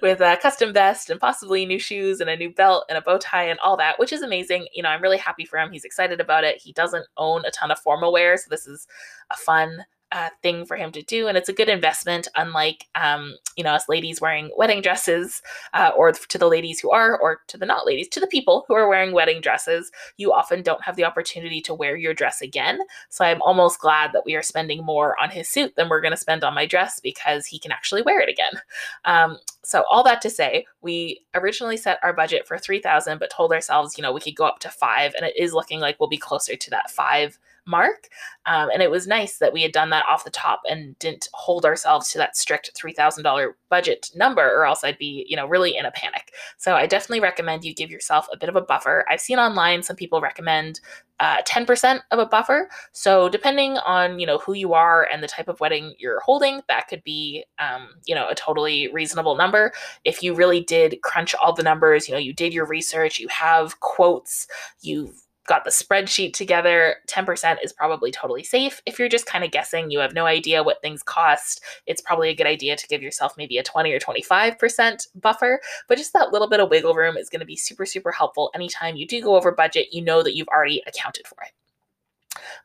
with 0.02 0.22
a 0.22 0.38
custom 0.42 0.74
vest 0.74 1.10
and 1.10 1.20
possibly 1.20 1.66
new 1.66 1.80
shoes 1.80 2.20
and 2.20 2.30
a 2.30 2.38
new 2.38 2.50
belt 2.50 2.86
and 2.90 2.98
a 2.98 3.02
bow 3.02 3.18
tie 3.18 3.44
and 3.44 3.60
all 3.60 3.78
that, 3.78 4.00
which 4.00 4.14
is 4.14 4.22
amazing. 4.22 4.68
You 4.74 4.84
know, 4.84 4.90
I'm 4.90 5.02
really 5.02 5.18
happy 5.18 5.46
for 5.46 5.58
him. 5.60 5.72
He's 5.72 5.86
excited 5.86 6.20
about 6.20 6.44
it. 6.44 6.62
He 6.62 6.74
doesn't 6.74 7.06
own 7.18 7.46
a 7.46 7.52
ton 7.52 7.72
of 7.72 7.80
formal 7.80 8.12
wear, 8.12 8.38
so 8.38 8.46
this 8.50 8.68
is 8.68 8.88
a 9.32 9.38
fun 9.38 9.86
uh, 10.12 10.30
thing 10.42 10.66
for 10.66 10.78
him 10.78 10.92
to 10.92 11.02
do, 11.02 11.28
and 11.28 11.38
it's 11.38 11.50
a 11.50 11.54
good 11.54 11.70
investment. 11.70 12.28
Unlike, 12.36 12.88
um, 12.96 13.36
you 13.56 13.64
know, 13.64 13.72
us 13.72 13.88
ladies 13.88 14.20
wearing 14.20 14.52
wedding 14.58 14.82
dresses, 14.82 15.42
uh, 15.74 15.92
or 15.96 16.12
to 16.12 16.38
the 16.38 16.48
ladies 16.48 16.80
who 16.80 16.92
are, 16.92 17.18
or 17.20 17.42
to 17.48 17.58
the 17.58 17.66
not 17.66 17.86
ladies, 17.86 18.08
to 18.10 18.20
the 18.20 18.28
people 18.28 18.66
who 18.68 18.74
are 18.74 18.90
wearing 18.90 19.14
wedding 19.14 19.42
dresses, 19.42 19.92
you 20.18 20.34
often 20.34 20.62
don't 20.62 20.84
have 20.84 20.96
the 20.96 21.06
opportunity 21.06 21.62
to 21.62 21.74
wear 21.74 21.96
your 21.96 22.14
dress 22.14 22.42
again. 22.42 22.80
So 23.10 23.24
I'm 23.24 23.42
almost 23.42 23.80
glad 23.80 24.12
that 24.14 24.26
we 24.26 24.36
are 24.36 24.44
spending 24.44 24.84
more 24.84 25.16
on 25.22 25.30
his 25.30 25.48
suit 25.48 25.76
than 25.76 25.90
we're 25.90 26.02
going 26.02 26.12
to 26.12 26.18
spend 26.18 26.44
on 26.44 26.56
my 26.56 26.66
dress 26.66 27.00
because 27.00 27.46
he 27.46 27.60
can 27.60 27.72
actually 27.72 28.02
wear 28.02 28.20
it 28.20 28.30
again. 28.30 28.62
Um, 29.06 29.38
so 29.64 29.84
all 29.90 30.04
that 30.04 30.22
to 30.22 30.30
say, 30.30 30.66
we 30.82 31.22
originally 31.36 31.78
set 31.78 32.00
our 32.04 32.14
budget 32.14 32.48
for 32.48 32.58
three 32.58 32.82
thousand, 32.82 33.20
but 33.20 33.30
told 33.30 33.54
ourselves, 33.54 33.98
you 33.98 34.02
know, 34.02 34.12
we 34.12 34.20
could 34.20 34.36
go 34.36 34.46
up 34.46 34.60
to 34.60 34.70
five, 34.70 35.14
and 35.16 35.26
it 35.26 35.38
is 35.38 35.54
looking 35.54 35.80
like 35.80 36.00
we'll 36.00 36.10
be 36.10 36.18
closer 36.18 36.56
to 36.56 36.70
that 36.72 36.90
five 36.90 37.38
mark. 37.66 38.10
Um, 38.46 38.70
and 38.72 38.82
it 38.82 38.90
was 38.90 39.08
nice 39.08 39.38
that 39.38 39.54
we 39.54 39.62
had 39.62 39.72
done 39.72 39.90
that 39.92 40.06
off 40.10 40.24
the 40.24 40.32
top 40.32 40.62
and 40.70 40.98
didn't 41.00 41.30
hold 41.34 41.66
ourselves 41.66 42.12
to 42.12 42.18
that 42.18 42.36
strict 42.36 42.72
$3,000 42.76 43.52
budget 43.70 44.10
number, 44.16 44.44
or 44.44 44.66
else 44.66 44.84
I'd 44.84 44.98
be, 44.98 45.26
you 45.30 45.36
know, 45.36 45.48
really 45.48 45.78
in 45.78 45.86
a 45.86 45.92
panic. 45.92 46.34
So 46.58 46.76
I 46.76 46.88
definitely 46.88 47.20
recommend 47.20 47.64
you 47.64 47.74
give 47.74 47.92
yourself 47.92 48.28
a 48.34 48.38
bit 48.38 48.50
of 48.50 48.56
a 48.56 48.62
buffer. 48.62 49.06
I've 49.10 49.22
seen 49.22 49.40
online 49.40 49.84
some 49.84 49.96
people 49.96 50.22
recommend 50.22 50.82
uh, 51.20 51.42
10% 51.44 52.00
of 52.10 52.18
a 52.18 52.26
buffer. 52.26 52.68
So 52.94 53.30
depending 53.30 53.78
on, 53.78 54.20
you 54.20 54.26
know, 54.26 54.40
who 54.40 54.54
you 54.54 54.74
are 54.74 55.08
and 55.14 55.22
the 55.22 55.28
type 55.28 55.48
of 55.48 55.60
wedding 55.60 55.94
you're 56.00 56.20
holding, 56.22 56.62
that 56.68 56.88
could 56.88 57.04
be, 57.04 57.46
um, 57.60 57.90
you 58.06 58.16
know, 58.16 58.28
a 58.28 58.36
totally 58.36 58.92
reasonable 58.92 59.36
number. 59.36 59.72
If 60.04 60.24
you 60.24 60.34
really 60.34 60.62
did 60.62 61.00
crunch 61.04 61.36
all 61.36 61.54
the 61.54 61.62
numbers, 61.62 62.08
you 62.08 62.16
know, 62.16 62.20
you 62.20 62.34
did 62.34 62.54
your 62.54 62.66
research, 62.66 63.20
you 63.20 63.28
have 63.28 63.80
quotes, 63.82 64.48
you've 64.82 65.22
got 65.48 65.64
the 65.64 65.72
spreadsheet 65.72 66.34
together, 66.34 66.98
10% 67.08 67.58
is 67.64 67.74
probably 67.74 68.12
totally 68.12 68.44
safe. 68.44 68.82
If 68.86 69.00
you're 69.00 69.10
just 69.10 69.26
kind 69.26 69.44
of 69.44 69.52
guessing, 69.52 69.90
you 69.90 70.00
have 70.00 70.14
no 70.14 70.26
idea 70.26 70.64
what 70.64 70.82
things 70.82 71.04
cost, 71.04 71.64
it's 71.88 72.02
probably 72.02 72.30
a 72.30 72.36
good 72.36 72.48
idea 72.48 72.76
to 72.76 72.88
give 72.88 73.02
yourself 73.02 73.34
maybe 73.38 73.58
a 73.58 73.64
20 73.64 73.92
or 73.92 74.00
25% 74.00 75.08
buffer. 75.16 75.60
But 75.88 75.98
just 75.98 76.14
that 76.14 76.32
little 76.32 76.50
bit 76.50 76.60
of 76.60 76.70
wiggle 76.70 76.94
room 76.94 77.18
is 77.18 77.30
going 77.30 77.40
to 77.40 77.46
be 77.46 77.56
super, 77.56 77.86
super 77.86 78.12
helpful. 78.12 78.52
Anytime 78.54 78.96
you 78.96 79.08
do 79.08 79.22
go 79.22 79.36
over 79.36 79.52
budget, 79.52 79.94
you 79.94 80.02
know 80.02 80.24
that 80.24 80.36
you've 80.36 80.48
already 80.50 80.84
accounted 80.88 81.28
for 81.28 81.38
it. 81.44 81.52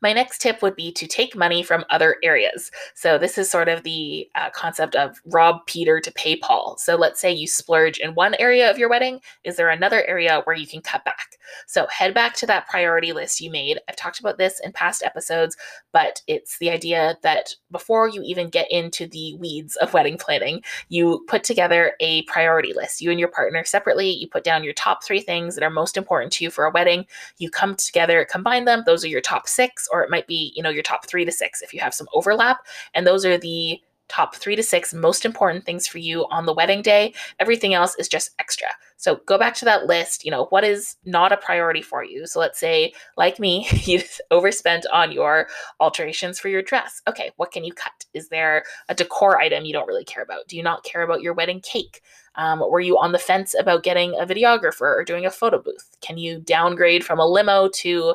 My 0.03 0.13
next 0.13 0.41
tip 0.41 0.63
would 0.63 0.77
be 0.77 0.93
to 0.93 1.07
take 1.07 1.35
money 1.35 1.63
from 1.63 1.85
other 1.91 2.17
areas. 2.23 2.71
So, 2.95 3.19
this 3.19 3.39
is 3.39 3.51
sort 3.51 3.69
of 3.69 3.83
the 3.83 4.29
uh, 4.35 4.51
concept 4.51 4.95
of 4.95 5.21
rob 5.25 5.67
Peter 5.67 6.01
to 6.01 6.13
pay 6.13 6.37
Paul. 6.37 6.77
So, 6.79 6.97
let's 6.97 7.21
say 7.21 7.33
you 7.33 7.47
splurge 7.47 7.99
in 7.99 8.15
one 8.15 8.35
area 8.35 8.71
of 8.71 8.79
your 8.79 8.89
wedding. 8.89 9.21
Is 9.45 9.57
there 9.57 9.71
another 9.71 10.05
area 10.07 10.43
where 10.45 10.57
you 10.57 10.67
can 10.67 10.83
cut 10.83 11.05
back? 11.05 11.36
So, 11.67 11.87
head 11.89 12.15
back 12.15 12.35
to 12.37 12.47
that 12.47 12.69
priority 12.69 13.13
list 13.13 13.41
you 13.41 13.51
made. 13.51 13.79
I've 13.89 13.97
talked 13.97 14.21
about 14.21 14.39
this 14.39 14.61
in 14.61 14.73
past 14.73 15.03
episodes, 15.03 15.57
but 15.93 16.23
it's 16.27 16.59
the 16.59 16.71
idea 16.71 17.17
that 17.23 17.55
before 17.71 18.09
you 18.09 18.23
even 18.23 18.49
get 18.49 18.71
into 18.71 19.07
the 19.07 19.35
weeds 19.35 19.77
of 19.77 19.93
wedding 19.93 20.19
planning, 20.19 20.63
you 20.89 21.25
put 21.29 21.45
together 21.45 21.95
a 22.01 22.23
priority 22.23 22.73
list. 22.73 23.01
You 23.01 23.11
and 23.11 23.21
your 23.21 23.29
partner 23.29 23.65
separately, 23.65 24.11
you 24.11 24.29
put 24.29 24.45
down 24.45 24.65
your 24.65 24.75
top 24.75 25.05
three 25.05 25.21
things 25.21 25.55
that 25.55 25.65
are 25.65 25.71
most 25.71 25.97
important 25.97 26.33
to 26.35 26.45
you 26.45 26.51
for 26.51 26.65
a 26.65 26.71
wedding. 26.71 27.07
You 27.39 27.51
come 27.51 27.75
together, 27.77 28.27
combine 28.29 28.65
them. 28.65 28.83
Those 28.87 29.05
are 29.05 29.09
your 29.09 29.21
top 29.21 29.49
six, 29.49 29.89
or 29.93 30.03
it 30.03 30.11
might 30.11 30.27
be, 30.27 30.53
you 30.57 30.63
know, 30.63 30.71
your 30.71 30.83
top 30.83 31.07
three 31.07 31.25
to 31.25 31.33
six 31.33 31.63
if 31.63 31.73
you 31.73 31.81
have 31.81 31.95
some 31.95 32.09
overlap. 32.15 32.67
And 32.95 33.07
those 33.07 33.25
are 33.25 33.39
the 33.39 33.81
top 34.09 34.37
three 34.37 34.57
to 34.57 34.63
six 34.63 34.95
most 34.95 35.25
important 35.25 35.65
things 35.65 35.87
for 35.87 35.99
you 35.99 36.27
on 36.31 36.47
the 36.47 36.53
wedding 36.55 36.83
day. 36.83 37.13
Everything 37.41 37.75
else 37.75 37.97
is 37.99 38.09
just 38.09 38.31
extra. 38.39 38.69
So 38.97 39.17
go 39.27 39.39
back 39.39 39.55
to 39.57 39.65
that 39.65 39.87
list. 39.87 40.25
You 40.25 40.31
know, 40.31 40.47
what 40.47 40.65
is 40.65 40.97
not 41.05 41.33
a 41.33 41.37
priority 41.37 41.83
for 41.83 42.05
you? 42.05 42.27
So 42.27 42.41
let's 42.41 42.59
say, 42.59 42.93
like 43.17 43.39
me, 43.39 43.67
you 43.73 44.03
overspent 44.31 44.87
on 44.93 45.13
your 45.13 45.49
alterations 45.81 46.39
for 46.39 46.49
your 46.49 46.63
dress. 46.63 47.03
Okay, 47.09 47.31
what 47.37 47.53
can 47.53 47.65
you 47.65 47.73
cut? 47.73 48.05
Is 48.15 48.29
there 48.29 48.65
a 48.89 48.95
decor 48.95 49.39
item 49.39 49.65
you 49.65 49.73
don't 49.73 49.89
really 49.89 50.05
care 50.05 50.23
about? 50.23 50.49
Do 50.49 50.57
you 50.57 50.63
not 50.63 50.85
care 50.85 51.03
about 51.03 51.23
your 51.23 51.35
wedding 51.35 51.61
cake? 51.61 52.03
Um, 52.37 52.61
were 52.61 52.81
you 52.81 52.99
on 52.99 53.13
the 53.13 53.19
fence 53.19 53.55
about 53.59 53.83
getting 53.83 54.15
a 54.15 54.27
videographer 54.27 54.83
or 54.83 55.05
doing 55.05 55.27
a 55.27 55.31
photo 55.31 55.61
booth? 55.61 55.97
Can 56.01 56.19
you 56.19 56.39
downgrade 56.41 57.05
from 57.05 57.19
a 57.19 57.27
limo 57.27 57.69
to 57.77 58.15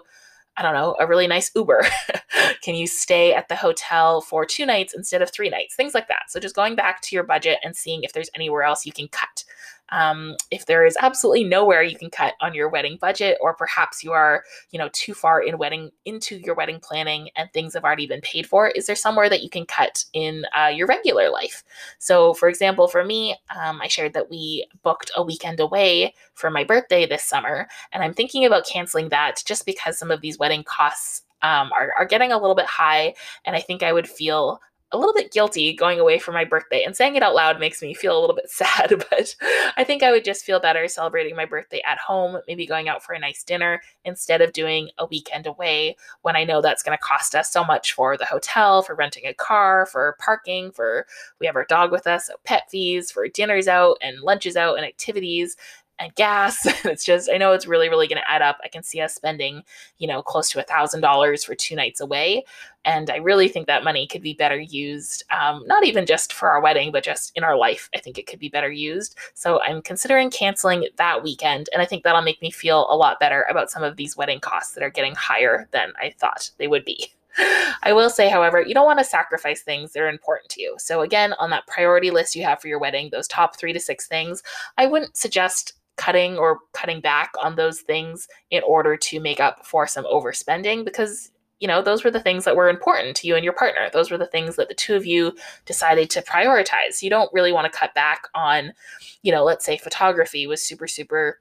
I 0.58 0.64
don't 0.64 0.74
know, 0.74 0.96
a 1.00 1.08
really 1.08 1.28
nice 1.28 1.50
Uber? 1.56 1.86
Can 2.62 2.76
you 2.76 2.86
stay 2.86 3.34
at 3.34 3.48
the 3.48 3.56
hotel 3.56 4.22
for 4.22 4.46
two 4.46 4.66
nights 4.66 4.94
instead 4.94 5.22
of 5.22 5.32
three 5.32 5.50
nights? 5.50 5.76
Things 5.76 5.94
like 5.94 6.08
that. 6.10 6.24
So 6.30 6.40
just 6.40 6.56
going 6.56 6.76
back 6.76 7.02
to 7.02 7.16
your 7.16 7.24
budget 7.24 7.60
and 7.64 7.76
seeing 7.76 8.04
if 8.04 8.14
there's 8.14 8.30
anywhere 8.36 8.64
else 8.64 8.86
you 8.86 8.92
can 8.92 9.08
cut. 9.08 9.46
Um, 9.92 10.36
if 10.52 10.66
there 10.66 10.86
is 10.86 10.98
absolutely 11.02 11.44
nowhere 11.44 11.84
you 11.84 11.98
can 11.98 12.10
cut 12.10 12.34
on 12.42 12.54
your 12.54 12.70
wedding 12.70 12.98
budget, 13.00 13.38
or 13.42 13.54
perhaps 13.54 14.04
you 14.04 14.12
are, 14.12 14.44
you 14.72 14.80
know, 14.80 14.90
too 14.94 15.14
far 15.14 15.42
in 15.42 15.58
wedding 15.58 15.92
into 16.06 16.38
your 16.38 16.56
wedding 16.56 16.80
planning 16.80 17.30
and 17.36 17.52
things 17.52 17.74
have 17.74 17.84
already 17.84 18.08
been 18.08 18.22
paid 18.22 18.48
for, 18.48 18.70
is 18.70 18.86
there 18.86 18.96
somewhere 18.96 19.30
that 19.30 19.44
you 19.44 19.50
can 19.50 19.66
cut 19.66 20.04
in 20.14 20.46
uh, 20.58 20.68
your 20.68 20.88
regular 20.88 21.30
life? 21.30 21.64
So, 22.00 22.34
for 22.34 22.50
example, 22.50 22.88
for 22.88 23.04
me, 23.04 23.36
um, 23.56 23.82
I 23.82 23.88
shared 23.88 24.14
that 24.14 24.30
we 24.30 24.68
booked 24.84 25.12
a 25.16 25.24
weekend 25.24 25.60
away 25.60 26.14
for 26.34 26.50
my 26.50 26.64
birthday 26.64 27.06
this 27.06 27.24
summer, 27.24 27.68
and 27.92 28.04
I'm 28.04 28.14
thinking 28.14 28.46
about 28.46 28.66
canceling 28.66 29.10
that 29.10 29.44
just 29.46 29.66
because 29.66 29.98
some 29.98 30.12
of 30.12 30.22
these 30.22 30.40
wedding 30.40 30.64
costs 30.64 31.24
um, 31.42 31.72
are, 31.74 31.92
are 31.98 32.06
getting 32.06 32.32
a 32.32 32.38
little 32.38 32.56
bit 32.56 32.66
high, 32.66 33.14
and 33.46 33.56
I 33.56 33.62
think 33.62 33.84
I 33.84 33.94
would 33.94 34.08
feel 34.08 34.60
a 34.92 34.98
little 34.98 35.14
bit 35.14 35.32
guilty 35.32 35.74
going 35.74 36.00
away 36.00 36.20
for 36.20 36.32
my 36.32 36.44
birthday 36.44 36.84
and 36.84 36.96
saying 36.96 37.16
it 37.16 37.24
out 37.24 37.34
loud 37.34 37.60
makes 37.60 37.82
me 37.82 37.94
feel 37.94 38.18
a 38.18 38.20
little 38.20 38.36
bit 38.36 38.50
sad 38.50 39.04
but 39.10 39.36
i 39.78 39.84
think 39.84 40.04
i 40.04 40.12
would 40.12 40.24
just 40.24 40.46
feel 40.46 40.60
better 40.60 40.88
celebrating 40.88 41.36
my 41.36 41.46
birthday 41.46 41.82
at 41.86 41.98
home 41.98 42.38
maybe 42.48 42.66
going 42.66 42.90
out 42.90 43.04
for 43.04 43.14
a 43.14 43.20
nice 43.20 43.44
dinner 43.44 43.82
instead 44.06 44.42
of 44.42 44.54
doing 44.54 44.90
a 44.98 45.06
weekend 45.06 45.48
away 45.48 45.96
when 46.22 46.36
i 46.36 46.44
know 46.44 46.62
that's 46.62 46.84
going 46.84 46.98
to 46.98 47.04
cost 47.04 47.36
us 47.36 47.52
so 47.52 47.64
much 47.64 47.94
for 47.94 48.18
the 48.18 48.26
hotel 48.26 48.82
for 48.82 48.96
renting 48.96 49.26
a 49.26 49.34
car 49.34 49.86
for 49.86 50.16
parking 50.20 50.72
for 50.72 51.06
we 51.40 51.46
have 51.46 51.56
our 51.56 51.66
dog 51.66 51.92
with 51.92 52.08
us 52.08 52.28
so 52.28 52.34
pet 52.44 52.70
fees 52.70 53.12
for 53.12 53.28
dinners 53.28 53.68
out 53.68 53.98
and 54.02 54.22
lunches 54.22 54.56
out 54.56 54.78
and 54.78 54.86
activities 54.86 55.56
and 56.02 56.14
gas. 56.16 56.66
it's 56.86 57.06
just, 57.06 57.30
I 57.32 57.38
know 57.38 57.54
it's 57.54 57.68
really, 57.68 57.90
really 57.90 58.08
going 58.08 58.22
to 58.22 58.32
add 58.32 58.42
up. 58.42 58.60
I 58.64 58.68
can 58.68 58.84
see 58.84 59.00
us 59.00 59.14
spending, 59.14 59.64
you 60.00 60.08
know, 60.08 60.22
close 60.22 60.50
to 60.52 60.60
a 60.60 60.64
thousand 60.64 61.02
dollars 61.02 61.44
for 61.44 61.56
two 61.56 61.76
nights 61.76 62.02
away. 62.02 62.44
And 62.84 63.12
I 63.12 63.18
really 63.18 63.48
think 63.48 63.68
that 63.68 63.84
money 63.84 64.08
could 64.08 64.24
be 64.24 64.34
better 64.34 64.60
used, 64.60 65.24
um, 65.30 65.64
not 65.68 65.86
even 65.86 66.08
just 66.08 66.34
for 66.34 66.50
our 66.50 66.62
wedding, 66.62 66.92
but 66.92 67.04
just 67.04 67.32
in 67.36 67.44
our 67.44 67.56
life. 67.56 67.90
I 67.94 68.00
think 68.00 68.18
it 68.18 68.26
could 68.26 68.40
be 68.40 68.50
better 68.50 68.72
used. 68.72 69.16
So 69.36 69.62
I'm 69.62 69.84
considering 69.84 70.32
canceling 70.32 70.88
that 70.98 71.24
weekend. 71.24 71.70
And 71.74 71.82
I 71.82 71.86
think 71.86 72.04
that'll 72.04 72.24
make 72.24 72.42
me 72.42 72.50
feel 72.50 72.88
a 72.90 72.98
lot 72.98 73.20
better 73.20 73.46
about 73.50 73.70
some 73.70 73.84
of 73.84 73.98
these 73.98 74.18
wedding 74.18 74.40
costs 74.40 74.74
that 74.74 74.84
are 74.84 74.90
getting 74.90 75.14
higher 75.14 75.68
than 75.72 75.94
I 76.02 76.16
thought 76.18 76.50
they 76.58 76.68
would 76.68 76.86
be. 76.86 77.12
I 77.84 77.94
will 77.94 78.10
say, 78.10 78.30
however, 78.30 78.62
you 78.62 78.74
don't 78.74 78.86
want 78.86 79.00
to 79.00 79.06
sacrifice 79.06 79.62
things 79.62 79.94
that 79.94 80.02
are 80.02 80.10
important 80.10 80.50
to 80.52 80.62
you. 80.62 80.76
So, 80.78 81.02
again, 81.02 81.34
on 81.40 81.50
that 81.52 81.68
priority 81.68 82.12
list 82.12 82.36
you 82.36 82.44
have 82.44 82.60
for 82.60 82.68
your 82.68 82.80
wedding, 82.80 83.10
those 83.10 83.28
top 83.28 83.58
three 83.58 83.74
to 83.74 83.80
six 83.80 84.08
things, 84.08 84.44
I 84.78 84.86
wouldn't 84.86 85.16
suggest 85.16 85.74
cutting 86.02 86.36
or 86.36 86.58
cutting 86.74 87.00
back 87.00 87.32
on 87.40 87.56
those 87.56 87.82
things 87.82 88.28
in 88.50 88.64
order 88.64 88.98
to 88.98 89.20
make 89.20 89.40
up 89.40 89.64
for 89.64 89.86
some 89.86 90.04
overspending 90.06 90.84
because 90.84 91.30
you 91.60 91.68
know 91.68 91.84
those 91.84 92.04
were 92.04 92.10
the 92.10 92.20
things 92.20 92.44
that 92.44 92.56
were 92.56 92.70
important 92.70 93.16
to 93.16 93.28
you 93.28 93.36
and 93.36 93.44
your 93.44 93.54
partner. 93.54 93.88
Those 93.94 94.10
were 94.10 94.18
the 94.18 94.26
things 94.26 94.56
that 94.56 94.68
the 94.68 94.74
two 94.74 94.96
of 94.96 95.06
you 95.06 95.34
decided 95.68 96.10
to 96.10 96.24
prioritize. 96.24 97.04
You 97.04 97.12
don't 97.12 97.32
really 97.34 97.52
want 97.52 97.72
to 97.72 97.80
cut 97.80 97.94
back 97.94 98.24
on 98.34 98.74
you 99.22 99.32
know 99.32 99.44
let's 99.44 99.64
say 99.64 99.78
photography 99.78 100.48
was 100.48 100.64
super 100.64 100.88
super 100.88 101.40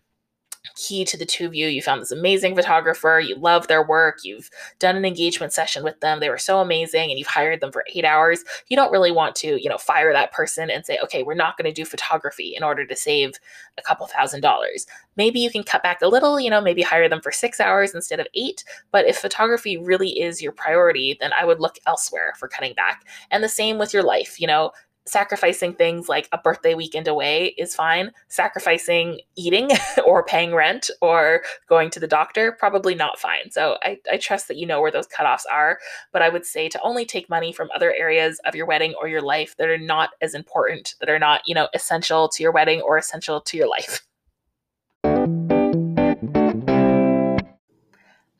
key 0.76 1.04
to 1.04 1.16
the 1.16 1.24
two 1.24 1.46
of 1.46 1.54
you. 1.54 1.68
You 1.68 1.82
found 1.82 2.02
this 2.02 2.10
amazing 2.10 2.54
photographer, 2.54 3.20
you 3.20 3.34
love 3.36 3.66
their 3.66 3.82
work, 3.82 4.18
you've 4.24 4.50
done 4.78 4.96
an 4.96 5.04
engagement 5.04 5.52
session 5.52 5.82
with 5.82 6.00
them, 6.00 6.20
they 6.20 6.28
were 6.28 6.38
so 6.38 6.60
amazing, 6.60 7.10
and 7.10 7.18
you've 7.18 7.28
hired 7.28 7.60
them 7.60 7.72
for 7.72 7.84
eight 7.94 8.04
hours. 8.04 8.44
You 8.68 8.76
don't 8.76 8.92
really 8.92 9.10
want 9.10 9.34
to, 9.36 9.62
you 9.62 9.68
know, 9.68 9.78
fire 9.78 10.12
that 10.12 10.32
person 10.32 10.70
and 10.70 10.84
say, 10.84 10.98
okay, 11.02 11.22
we're 11.22 11.34
not 11.34 11.56
going 11.56 11.72
to 11.72 11.72
do 11.72 11.84
photography 11.84 12.54
in 12.56 12.62
order 12.62 12.84
to 12.86 12.96
save 12.96 13.32
a 13.78 13.82
couple 13.82 14.06
thousand 14.06 14.42
dollars. 14.42 14.86
Maybe 15.16 15.40
you 15.40 15.50
can 15.50 15.62
cut 15.62 15.82
back 15.82 16.02
a 16.02 16.08
little, 16.08 16.38
you 16.38 16.50
know, 16.50 16.60
maybe 16.60 16.82
hire 16.82 17.08
them 17.08 17.20
for 17.20 17.32
six 17.32 17.60
hours 17.60 17.94
instead 17.94 18.20
of 18.20 18.26
eight. 18.34 18.64
But 18.92 19.06
if 19.06 19.18
photography 19.18 19.76
really 19.76 20.20
is 20.20 20.42
your 20.42 20.52
priority, 20.52 21.16
then 21.20 21.32
I 21.38 21.44
would 21.44 21.60
look 21.60 21.78
elsewhere 21.86 22.34
for 22.38 22.48
cutting 22.48 22.74
back. 22.74 23.04
And 23.30 23.42
the 23.42 23.48
same 23.48 23.78
with 23.78 23.94
your 23.94 24.02
life, 24.02 24.40
you 24.40 24.46
know, 24.46 24.72
sacrificing 25.06 25.74
things 25.74 26.08
like 26.08 26.28
a 26.32 26.38
birthday 26.38 26.74
weekend 26.74 27.08
away 27.08 27.54
is 27.58 27.74
fine. 27.74 28.12
Sacrificing 28.28 29.20
eating 29.36 29.70
or 30.06 30.24
paying 30.24 30.54
rent 30.54 30.90
or 31.00 31.42
going 31.68 31.90
to 31.90 32.00
the 32.00 32.06
doctor, 32.06 32.52
probably 32.52 32.94
not 32.94 33.18
fine. 33.18 33.50
So 33.50 33.76
I, 33.82 33.98
I 34.10 34.16
trust 34.16 34.48
that 34.48 34.56
you 34.56 34.66
know 34.66 34.80
where 34.80 34.90
those 34.90 35.08
cutoffs 35.08 35.44
are. 35.50 35.78
But 36.12 36.22
I 36.22 36.28
would 36.28 36.46
say 36.46 36.68
to 36.68 36.82
only 36.82 37.04
take 37.04 37.28
money 37.28 37.52
from 37.52 37.70
other 37.74 37.92
areas 37.92 38.40
of 38.44 38.54
your 38.54 38.66
wedding 38.66 38.94
or 39.00 39.08
your 39.08 39.22
life 39.22 39.56
that 39.58 39.68
are 39.68 39.78
not 39.78 40.10
as 40.20 40.34
important, 40.34 40.94
that 41.00 41.10
are 41.10 41.18
not, 41.18 41.42
you 41.46 41.54
know, 41.54 41.68
essential 41.74 42.28
to 42.28 42.42
your 42.42 42.52
wedding 42.52 42.80
or 42.82 42.98
essential 42.98 43.40
to 43.40 43.56
your 43.56 43.68
life. 43.68 44.06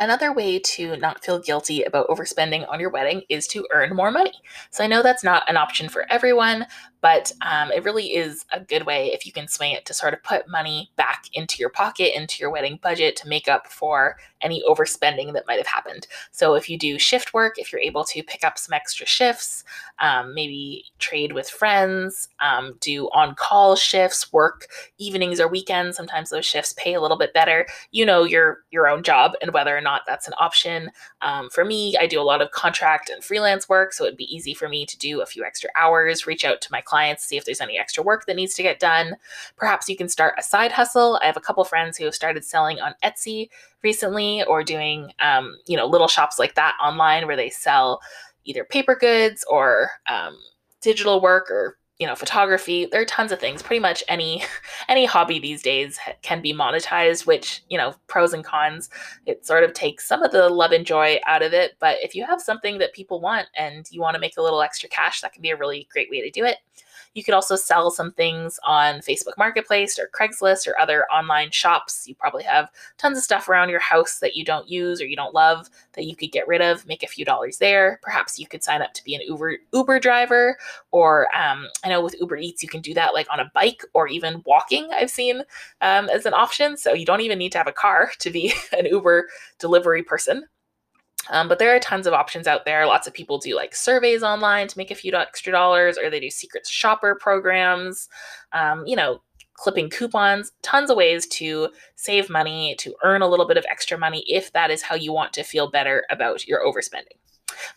Another 0.00 0.32
way 0.32 0.58
to 0.58 0.96
not 0.96 1.22
feel 1.22 1.38
guilty 1.38 1.82
about 1.82 2.08
overspending 2.08 2.66
on 2.70 2.80
your 2.80 2.88
wedding 2.88 3.20
is 3.28 3.46
to 3.48 3.66
earn 3.70 3.94
more 3.94 4.10
money. 4.10 4.32
So 4.70 4.82
I 4.82 4.86
know 4.86 5.02
that's 5.02 5.22
not 5.22 5.46
an 5.46 5.58
option 5.58 5.90
for 5.90 6.10
everyone, 6.10 6.64
but 7.02 7.32
um, 7.42 7.70
it 7.70 7.84
really 7.84 8.14
is 8.14 8.46
a 8.50 8.60
good 8.60 8.86
way 8.86 9.12
if 9.12 9.26
you 9.26 9.32
can 9.32 9.46
swing 9.46 9.72
it 9.72 9.84
to 9.86 9.94
sort 9.94 10.14
of 10.14 10.22
put 10.22 10.48
money 10.48 10.90
back 10.96 11.24
into 11.34 11.58
your 11.58 11.68
pocket, 11.68 12.16
into 12.16 12.40
your 12.40 12.50
wedding 12.50 12.78
budget 12.82 13.14
to 13.16 13.28
make 13.28 13.46
up 13.46 13.66
for 13.66 14.16
any 14.42 14.62
overspending 14.66 15.34
that 15.34 15.46
might 15.46 15.58
have 15.58 15.66
happened. 15.66 16.06
So 16.30 16.54
if 16.54 16.70
you 16.70 16.78
do 16.78 16.98
shift 16.98 17.34
work, 17.34 17.58
if 17.58 17.70
you're 17.70 17.80
able 17.80 18.04
to 18.04 18.22
pick 18.22 18.42
up 18.42 18.58
some 18.58 18.72
extra 18.72 19.06
shifts, 19.06 19.64
um, 19.98 20.34
maybe 20.34 20.84
trade 20.98 21.32
with 21.32 21.48
friends, 21.48 22.28
um, 22.40 22.76
do 22.80 23.08
on 23.12 23.34
call 23.34 23.76
shifts, 23.76 24.32
work 24.32 24.66
evenings 24.96 25.40
or 25.40 25.48
weekends. 25.48 25.96
Sometimes 25.96 26.30
those 26.30 26.46
shifts 26.46 26.72
pay 26.74 26.94
a 26.94 27.00
little 27.00 27.18
bit 27.18 27.34
better. 27.34 27.66
You 27.90 28.06
know 28.06 28.24
your 28.24 28.60
your 28.70 28.88
own 28.88 29.02
job 29.02 29.32
and 29.42 29.52
whether 29.52 29.76
or 29.76 29.80
not 29.80 29.89
that's 30.06 30.26
an 30.26 30.34
option. 30.38 30.90
Um, 31.22 31.50
for 31.50 31.64
me, 31.64 31.96
I 31.98 32.06
do 32.06 32.20
a 32.20 32.22
lot 32.22 32.42
of 32.42 32.50
contract 32.50 33.10
and 33.10 33.22
freelance 33.22 33.68
work, 33.68 33.92
so 33.92 34.04
it'd 34.04 34.16
be 34.16 34.34
easy 34.34 34.54
for 34.54 34.68
me 34.68 34.86
to 34.86 34.98
do 34.98 35.20
a 35.20 35.26
few 35.26 35.44
extra 35.44 35.70
hours, 35.76 36.26
reach 36.26 36.44
out 36.44 36.60
to 36.62 36.72
my 36.72 36.80
clients, 36.80 37.24
see 37.24 37.36
if 37.36 37.44
there's 37.44 37.60
any 37.60 37.78
extra 37.78 38.02
work 38.02 38.26
that 38.26 38.36
needs 38.36 38.54
to 38.54 38.62
get 38.62 38.78
done. 38.78 39.16
Perhaps 39.56 39.88
you 39.88 39.96
can 39.96 40.08
start 40.08 40.34
a 40.38 40.42
side 40.42 40.72
hustle. 40.72 41.18
I 41.22 41.26
have 41.26 41.36
a 41.36 41.40
couple 41.40 41.64
friends 41.64 41.96
who 41.96 42.04
have 42.04 42.14
started 42.14 42.44
selling 42.44 42.80
on 42.80 42.94
Etsy 43.04 43.48
recently 43.82 44.42
or 44.44 44.62
doing, 44.62 45.12
um, 45.20 45.56
you 45.66 45.76
know, 45.76 45.86
little 45.86 46.08
shops 46.08 46.38
like 46.38 46.54
that 46.54 46.76
online 46.82 47.26
where 47.26 47.36
they 47.36 47.50
sell 47.50 48.00
either 48.44 48.64
paper 48.64 48.94
goods 48.94 49.44
or 49.50 49.90
um, 50.08 50.36
digital 50.80 51.20
work 51.20 51.50
or 51.50 51.76
you 52.00 52.06
know 52.06 52.14
photography 52.16 52.86
there 52.90 53.00
are 53.00 53.04
tons 53.04 53.30
of 53.30 53.38
things. 53.38 53.62
Pretty 53.62 53.78
much 53.78 54.02
any 54.08 54.42
any 54.88 55.04
hobby 55.04 55.38
these 55.38 55.62
days 55.62 55.98
can 56.22 56.40
be 56.40 56.52
monetized 56.52 57.26
which 57.26 57.62
you 57.68 57.78
know 57.78 57.94
pros 58.08 58.32
and 58.32 58.44
cons 58.44 58.88
it 59.26 59.46
sort 59.46 59.62
of 59.62 59.74
takes 59.74 60.08
some 60.08 60.22
of 60.22 60.32
the 60.32 60.48
love 60.48 60.72
and 60.72 60.86
joy 60.86 61.20
out 61.26 61.42
of 61.42 61.52
it. 61.52 61.76
But 61.78 61.98
if 62.02 62.14
you 62.16 62.24
have 62.24 62.40
something 62.40 62.78
that 62.78 62.94
people 62.94 63.20
want 63.20 63.48
and 63.54 63.86
you 63.90 64.00
want 64.00 64.14
to 64.14 64.20
make 64.20 64.38
a 64.38 64.42
little 64.42 64.62
extra 64.62 64.88
cash 64.88 65.20
that 65.20 65.32
can 65.32 65.42
be 65.42 65.50
a 65.50 65.56
really 65.56 65.86
great 65.92 66.10
way 66.10 66.22
to 66.22 66.30
do 66.30 66.44
it 66.44 66.56
you 67.14 67.24
could 67.24 67.34
also 67.34 67.56
sell 67.56 67.90
some 67.90 68.12
things 68.12 68.58
on 68.64 69.00
Facebook 69.00 69.36
Marketplace 69.36 69.98
or 69.98 70.08
Craigslist 70.08 70.66
or 70.66 70.78
other 70.80 71.04
online 71.06 71.50
shops. 71.50 72.06
You 72.06 72.14
probably 72.14 72.44
have 72.44 72.70
tons 72.98 73.18
of 73.18 73.24
stuff 73.24 73.48
around 73.48 73.70
your 73.70 73.80
house 73.80 74.20
that 74.20 74.36
you 74.36 74.44
don't 74.44 74.68
use 74.68 75.00
or 75.00 75.06
you 75.06 75.16
don't 75.16 75.34
love 75.34 75.68
that 75.94 76.04
you 76.04 76.14
could 76.14 76.30
get 76.30 76.46
rid 76.46 76.62
of, 76.62 76.86
make 76.86 77.02
a 77.02 77.08
few 77.08 77.24
dollars 77.24 77.58
there. 77.58 77.98
Perhaps 78.02 78.38
you 78.38 78.46
could 78.46 78.62
sign 78.62 78.82
up 78.82 78.94
to 78.94 79.04
be 79.04 79.14
an 79.14 79.22
Uber 79.22 79.56
Uber 79.72 79.98
driver, 79.98 80.56
or 80.92 81.26
um, 81.36 81.66
I 81.84 81.88
know 81.88 82.00
with 82.00 82.16
Uber 82.20 82.36
Eats 82.36 82.62
you 82.62 82.68
can 82.68 82.80
do 82.80 82.94
that 82.94 83.14
like 83.14 83.26
on 83.30 83.40
a 83.40 83.50
bike 83.54 83.82
or 83.94 84.06
even 84.06 84.42
walking. 84.46 84.88
I've 84.92 85.10
seen 85.10 85.42
um, 85.80 86.08
as 86.10 86.26
an 86.26 86.34
option, 86.34 86.76
so 86.76 86.92
you 86.92 87.06
don't 87.06 87.20
even 87.20 87.38
need 87.38 87.52
to 87.52 87.58
have 87.58 87.66
a 87.66 87.72
car 87.72 88.12
to 88.20 88.30
be 88.30 88.52
an 88.78 88.86
Uber 88.86 89.28
delivery 89.58 90.02
person. 90.02 90.46
Um, 91.28 91.48
but 91.48 91.58
there 91.58 91.74
are 91.74 91.78
tons 91.78 92.06
of 92.06 92.14
options 92.14 92.46
out 92.46 92.64
there. 92.64 92.86
Lots 92.86 93.06
of 93.06 93.12
people 93.12 93.38
do 93.38 93.54
like 93.54 93.74
surveys 93.74 94.22
online 94.22 94.68
to 94.68 94.78
make 94.78 94.90
a 94.90 94.94
few 94.94 95.14
extra 95.14 95.52
dollars, 95.52 95.98
or 95.98 96.10
they 96.10 96.20
do 96.20 96.30
secret 96.30 96.66
shopper 96.66 97.14
programs, 97.14 98.08
um, 98.52 98.86
you 98.86 98.96
know, 98.96 99.20
clipping 99.54 99.90
coupons, 99.90 100.52
tons 100.62 100.90
of 100.90 100.96
ways 100.96 101.26
to 101.26 101.68
save 101.94 102.30
money, 102.30 102.74
to 102.78 102.94
earn 103.04 103.20
a 103.20 103.28
little 103.28 103.46
bit 103.46 103.58
of 103.58 103.66
extra 103.70 103.98
money 103.98 104.24
if 104.26 104.52
that 104.52 104.70
is 104.70 104.82
how 104.82 104.94
you 104.94 105.12
want 105.12 105.32
to 105.34 105.42
feel 105.42 105.70
better 105.70 106.04
about 106.10 106.46
your 106.46 106.64
overspending. 106.64 107.18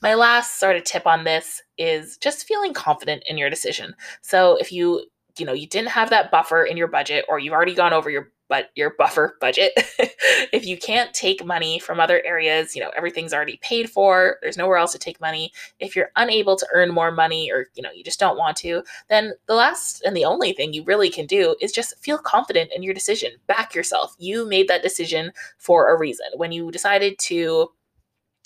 My 0.01 0.13
last 0.13 0.59
sort 0.59 0.77
of 0.77 0.83
tip 0.85 1.05
on 1.05 1.25
this 1.25 1.61
is 1.77 2.17
just 2.17 2.47
feeling 2.47 2.73
confident 2.73 3.23
in 3.27 3.37
your 3.37 3.49
decision. 3.49 3.95
So 4.21 4.55
if 4.57 4.71
you 4.71 5.05
you 5.37 5.45
know 5.45 5.53
you 5.53 5.67
didn't 5.67 5.89
have 5.89 6.09
that 6.11 6.31
buffer 6.31 6.63
in 6.63 6.77
your 6.77 6.87
budget 6.87 7.25
or 7.27 7.39
you've 7.39 7.53
already 7.53 7.73
gone 7.73 7.91
over 7.91 8.09
your 8.09 8.31
but 8.47 8.69
your 8.75 8.91
buffer 8.97 9.37
budget. 9.39 9.73
if 10.53 10.65
you 10.65 10.77
can't 10.77 11.13
take 11.13 11.45
money 11.45 11.79
from 11.79 11.99
other 11.99 12.21
areas, 12.25 12.75
you 12.75 12.81
know, 12.81 12.91
everything's 12.95 13.33
already 13.33 13.59
paid 13.61 13.89
for, 13.89 14.37
there's 14.41 14.57
nowhere 14.57 14.77
else 14.77 14.91
to 14.91 14.99
take 14.99 15.19
money. 15.21 15.51
If 15.79 15.95
you're 15.95 16.11
unable 16.15 16.55
to 16.57 16.67
earn 16.73 16.93
more 16.93 17.11
money 17.11 17.51
or, 17.51 17.67
you 17.75 17.83
know, 17.83 17.91
you 17.91 18.03
just 18.03 18.19
don't 18.19 18.37
want 18.37 18.57
to, 18.57 18.83
then 19.09 19.33
the 19.47 19.55
last 19.55 20.03
and 20.03 20.15
the 20.15 20.25
only 20.25 20.53
thing 20.53 20.73
you 20.73 20.83
really 20.83 21.09
can 21.09 21.25
do 21.25 21.55
is 21.61 21.71
just 21.71 21.97
feel 21.99 22.17
confident 22.17 22.71
in 22.75 22.83
your 22.83 22.93
decision. 22.93 23.31
Back 23.47 23.73
yourself. 23.73 24.15
You 24.19 24.47
made 24.47 24.67
that 24.67 24.83
decision 24.83 25.31
for 25.57 25.93
a 25.93 25.97
reason. 25.97 26.27
When 26.35 26.51
you 26.51 26.71
decided 26.71 27.17
to 27.19 27.69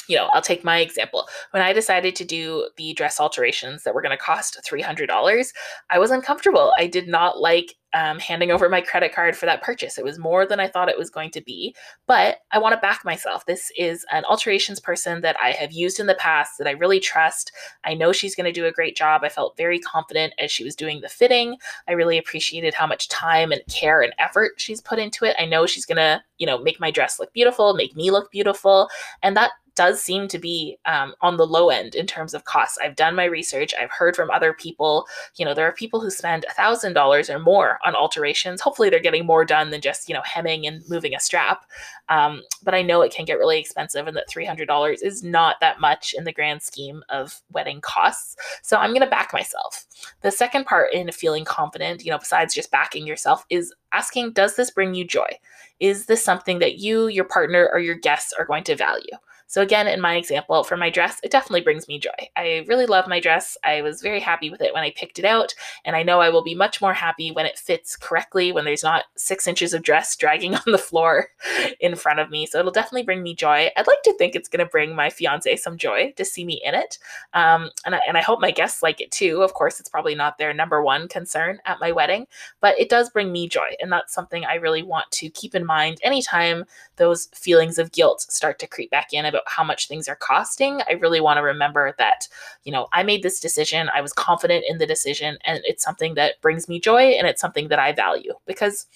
you 0.07 0.15
know, 0.15 0.29
I'll 0.33 0.41
take 0.41 0.63
my 0.63 0.79
example. 0.79 1.27
When 1.51 1.63
I 1.63 1.73
decided 1.73 2.15
to 2.17 2.25
do 2.25 2.69
the 2.77 2.93
dress 2.93 3.19
alterations 3.19 3.83
that 3.83 3.93
were 3.93 4.01
going 4.01 4.17
to 4.17 4.23
cost 4.23 4.59
$300, 4.69 5.53
I 5.89 5.99
was 5.99 6.11
uncomfortable. 6.11 6.73
I 6.77 6.87
did 6.87 7.07
not 7.07 7.39
like 7.39 7.75
um, 7.93 8.19
handing 8.19 8.51
over 8.51 8.69
my 8.69 8.81
credit 8.81 9.13
card 9.13 9.35
for 9.35 9.45
that 9.45 9.63
purchase. 9.63 9.97
It 9.97 10.03
was 10.03 10.19
more 10.19 10.45
than 10.45 10.59
I 10.59 10.67
thought 10.67 10.89
it 10.89 10.97
was 10.97 11.09
going 11.09 11.31
to 11.31 11.41
be, 11.41 11.73
but 12.05 12.39
I 12.51 12.59
want 12.59 12.73
to 12.73 12.81
back 12.81 13.03
myself. 13.05 13.45
This 13.45 13.71
is 13.77 14.05
an 14.11 14.25
alterations 14.25 14.79
person 14.79 15.21
that 15.21 15.37
I 15.41 15.51
have 15.51 15.71
used 15.71 15.99
in 15.99 16.07
the 16.07 16.15
past 16.15 16.57
that 16.57 16.67
I 16.67 16.71
really 16.71 16.99
trust. 16.99 17.51
I 17.85 17.93
know 17.93 18.11
she's 18.11 18.35
going 18.35 18.45
to 18.45 18.51
do 18.51 18.65
a 18.65 18.71
great 18.71 18.95
job. 18.95 19.21
I 19.23 19.29
felt 19.29 19.57
very 19.57 19.79
confident 19.79 20.33
as 20.37 20.51
she 20.51 20.63
was 20.63 20.75
doing 20.75 21.01
the 21.01 21.09
fitting. 21.09 21.57
I 21.87 21.93
really 21.93 22.17
appreciated 22.17 22.73
how 22.73 22.87
much 22.87 23.07
time 23.07 23.51
and 23.51 23.61
care 23.67 24.01
and 24.01 24.13
effort 24.19 24.53
she's 24.57 24.81
put 24.81 24.99
into 24.99 25.25
it. 25.25 25.35
I 25.39 25.45
know 25.45 25.65
she's 25.65 25.85
going 25.85 25.97
to, 25.97 26.21
you 26.37 26.45
know, 26.45 26.59
make 26.59 26.79
my 26.79 26.91
dress 26.91 27.19
look 27.19 27.33
beautiful, 27.33 27.73
make 27.73 27.95
me 27.95 28.11
look 28.11 28.31
beautiful, 28.31 28.89
and 29.23 29.35
that 29.37 29.51
does 29.77 30.01
seem 30.01 30.27
to 30.27 30.39
be 30.39 30.77
um, 30.85 31.13
on 31.21 31.37
the 31.37 31.45
low 31.45 31.69
end 31.69 31.93
in 31.93 32.07
terms 32.07 32.33
of 32.33 32.45
costs. 32.45 32.79
I've 32.83 32.95
done 32.95 33.15
my 33.15 33.25
research. 33.25 33.75
I've 33.79 33.91
heard 33.91 34.15
from 34.15 34.31
other 34.31 34.51
people. 34.51 35.05
You 35.35 35.45
know, 35.45 35.53
there 35.53 35.67
are 35.67 35.71
people 35.71 36.01
who 36.01 36.09
spend 36.09 36.45
thousand 36.49 36.93
dollars 36.93 37.29
or 37.29 37.37
more 37.37 37.77
on 37.85 37.95
alterations. 37.95 38.59
Hopefully, 38.59 38.89
they're 38.89 38.99
getting 38.99 39.25
more 39.25 39.45
done 39.45 39.69
than 39.69 39.79
just 39.79 40.09
you 40.09 40.15
know 40.15 40.23
hemming 40.25 40.65
and 40.65 40.83
moving 40.89 41.13
a 41.13 41.19
strap. 41.19 41.65
Um, 42.09 42.41
but 42.63 42.73
I 42.73 42.81
know 42.81 43.01
it 43.01 43.13
can 43.13 43.25
get 43.25 43.37
really 43.37 43.59
expensive, 43.59 44.07
and 44.07 44.17
that 44.17 44.29
three 44.29 44.45
hundred 44.45 44.67
dollars 44.67 45.01
is 45.01 45.23
not 45.23 45.57
that 45.61 45.79
much 45.79 46.15
in 46.17 46.23
the 46.23 46.33
grand 46.33 46.63
scheme 46.63 47.03
of 47.09 47.39
wedding 47.51 47.79
costs. 47.79 48.35
So 48.63 48.77
I'm 48.77 48.89
going 48.89 49.01
to 49.01 49.07
back 49.07 49.31
myself. 49.31 49.85
The 50.21 50.31
second 50.31 50.65
part 50.65 50.91
in 50.91 51.11
feeling 51.11 51.45
confident, 51.45 52.03
you 52.03 52.11
know, 52.11 52.17
besides 52.17 52.53
just 52.55 52.71
backing 52.71 53.05
yourself, 53.05 53.45
is 53.49 53.73
asking, 53.93 54.31
does 54.31 54.55
this 54.55 54.71
bring 54.71 54.95
you 54.95 55.05
joy? 55.05 55.29
Is 55.79 56.07
this 56.07 56.23
something 56.23 56.59
that 56.59 56.79
you, 56.79 57.07
your 57.07 57.25
partner, 57.25 57.69
or 57.71 57.79
your 57.79 57.95
guests 57.95 58.33
are 58.33 58.45
going 58.45 58.63
to 58.65 58.75
value? 58.75 59.05
So, 59.47 59.61
again, 59.61 59.87
in 59.87 60.01
my 60.01 60.15
example, 60.15 60.63
for 60.63 60.75
my 60.77 60.89
dress, 60.89 61.19
it 61.23 61.31
definitely 61.31 61.61
brings 61.61 61.87
me 61.87 61.99
joy. 61.99 62.09
I 62.35 62.65
really 62.67 62.85
love 62.85 63.07
my 63.07 63.19
dress. 63.19 63.57
I 63.63 63.81
was 63.81 64.01
very 64.01 64.19
happy 64.19 64.49
with 64.49 64.61
it 64.61 64.73
when 64.73 64.83
I 64.83 64.91
picked 64.91 65.19
it 65.19 65.25
out, 65.25 65.55
and 65.85 65.95
I 65.95 66.03
know 66.03 66.19
I 66.19 66.29
will 66.29 66.43
be 66.43 66.53
much 66.53 66.81
more 66.81 66.93
happy 66.93 67.31
when 67.31 67.45
it 67.45 67.57
fits 67.57 67.95
correctly, 67.95 68.51
when 68.51 68.65
there's 68.65 68.83
not 68.83 69.05
six 69.15 69.47
inches 69.47 69.73
of 69.73 69.83
dress 69.83 70.15
dragging 70.15 70.55
on 70.67 70.71
the 70.71 70.77
floor 70.77 71.29
in 71.79 71.95
front 71.95 72.19
of 72.19 72.29
me. 72.29 72.45
So, 72.45 72.59
it'll 72.59 72.71
definitely 72.71 73.03
bring 73.03 73.23
me 73.23 73.33
joy. 73.33 73.69
I'd 73.75 73.87
like 73.87 74.03
to 74.03 74.13
think 74.17 74.35
it's 74.35 74.49
going 74.49 74.65
to 74.65 74.69
bring 74.69 74.95
my 74.95 75.09
fiance 75.09 75.55
some 75.55 75.77
joy 75.77 76.13
to 76.17 76.25
see 76.25 76.43
me 76.43 76.61
in 76.65 76.75
it. 76.75 76.99
Um, 77.33 77.69
and, 77.85 77.95
I, 77.95 78.01
and 78.07 78.17
I 78.17 78.21
hope 78.21 78.41
my 78.41 78.51
guests 78.51 78.83
like 78.83 78.99
it 78.99 79.11
too. 79.11 79.43
Of 79.43 79.53
course, 79.53 79.79
it's 79.79 79.89
probably 79.89 80.15
not 80.15 80.37
their 80.37 80.53
number 80.53 80.83
one 80.83 81.07
concern 81.07 81.59
at 81.65 81.79
my 81.79 81.91
wedding, 81.91 82.27
but 82.59 82.77
it 82.79 82.89
does 82.89 83.09
bring 83.09 83.31
me 83.31 83.47
joy. 83.47 83.75
And 83.79 83.91
that's 83.91 84.13
something 84.13 84.43
I 84.45 84.55
really 84.55 84.83
want 84.83 85.09
to 85.11 85.29
keep 85.29 85.55
in 85.55 85.65
mind 85.65 85.99
anytime 86.03 86.65
those 86.97 87.27
feelings 87.33 87.79
of 87.79 87.91
guilt 87.91 88.21
start 88.21 88.59
to 88.59 88.67
creep 88.67 88.91
back 88.91 89.13
in 89.13 89.25
about 89.25 89.36
how 89.45 89.63
much 89.63 89.87
things 89.87 90.07
are 90.07 90.15
costing, 90.15 90.81
I 90.87 90.93
really 90.93 91.21
want 91.21 91.37
to 91.37 91.43
remember 91.43 91.93
that, 91.97 92.27
you 92.63 92.71
know, 92.71 92.87
I 92.93 93.03
made 93.03 93.23
this 93.23 93.39
decision. 93.39 93.89
I 93.93 94.01
was 94.01 94.13
confident 94.13 94.65
in 94.67 94.77
the 94.77 94.85
decision, 94.85 95.37
and 95.45 95.61
it's 95.63 95.83
something 95.83 96.15
that 96.15 96.41
brings 96.41 96.67
me 96.67 96.79
joy 96.79 97.11
and 97.11 97.27
it's 97.27 97.41
something 97.41 97.67
that 97.69 97.79
I 97.79 97.91
value 97.91 98.33
because 98.45 98.87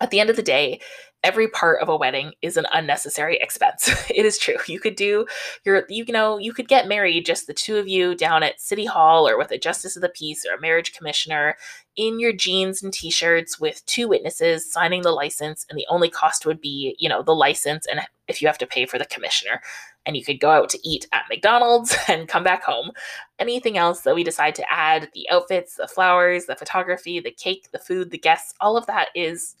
at 0.00 0.10
the 0.10 0.20
end 0.20 0.30
of 0.30 0.36
the 0.36 0.42
day, 0.42 0.80
every 1.22 1.48
part 1.48 1.82
of 1.82 1.88
a 1.88 1.96
wedding 1.96 2.32
is 2.40 2.56
an 2.56 2.66
unnecessary 2.72 3.38
expense. 3.40 3.88
it 4.10 4.24
is 4.24 4.38
true. 4.38 4.56
You 4.66 4.80
could 4.80 4.96
do 4.96 5.26
your 5.64 5.84
you 5.88 6.04
know, 6.06 6.38
you 6.38 6.52
could 6.52 6.68
get 6.68 6.88
married 6.88 7.26
just 7.26 7.46
the 7.46 7.54
two 7.54 7.76
of 7.76 7.88
you 7.88 8.14
down 8.14 8.42
at 8.42 8.60
city 8.60 8.86
hall 8.86 9.28
or 9.28 9.36
with 9.36 9.50
a 9.50 9.58
justice 9.58 9.96
of 9.96 10.02
the 10.02 10.08
peace 10.08 10.46
or 10.46 10.54
a 10.54 10.60
marriage 10.60 10.92
commissioner 10.92 11.56
in 11.96 12.18
your 12.18 12.32
jeans 12.32 12.82
and 12.82 12.92
t-shirts 12.92 13.60
with 13.60 13.84
two 13.86 14.08
witnesses 14.08 14.70
signing 14.72 15.02
the 15.02 15.12
license 15.12 15.66
and 15.68 15.78
the 15.78 15.86
only 15.90 16.08
cost 16.08 16.46
would 16.46 16.60
be, 16.60 16.96
you 16.98 17.08
know, 17.08 17.22
the 17.22 17.34
license 17.34 17.86
and 17.86 18.00
if 18.30 18.40
you 18.40 18.48
have 18.48 18.58
to 18.58 18.66
pay 18.66 18.86
for 18.86 18.98
the 18.98 19.04
commissioner. 19.04 19.60
And 20.06 20.16
you 20.16 20.24
could 20.24 20.40
go 20.40 20.50
out 20.50 20.70
to 20.70 20.88
eat 20.88 21.06
at 21.12 21.26
McDonald's 21.28 21.94
and 22.08 22.28
come 22.28 22.42
back 22.42 22.64
home. 22.64 22.92
Anything 23.38 23.76
else 23.76 24.00
that 24.02 24.14
we 24.14 24.24
decide 24.24 24.54
to 24.54 24.72
add, 24.72 25.10
the 25.12 25.28
outfits, 25.30 25.76
the 25.76 25.88
flowers, 25.88 26.46
the 26.46 26.56
photography, 26.56 27.20
the 27.20 27.30
cake, 27.30 27.68
the 27.72 27.78
food, 27.78 28.10
the 28.10 28.18
guests, 28.18 28.54
all 28.60 28.76
of 28.76 28.86
that 28.86 29.08
is 29.14 29.56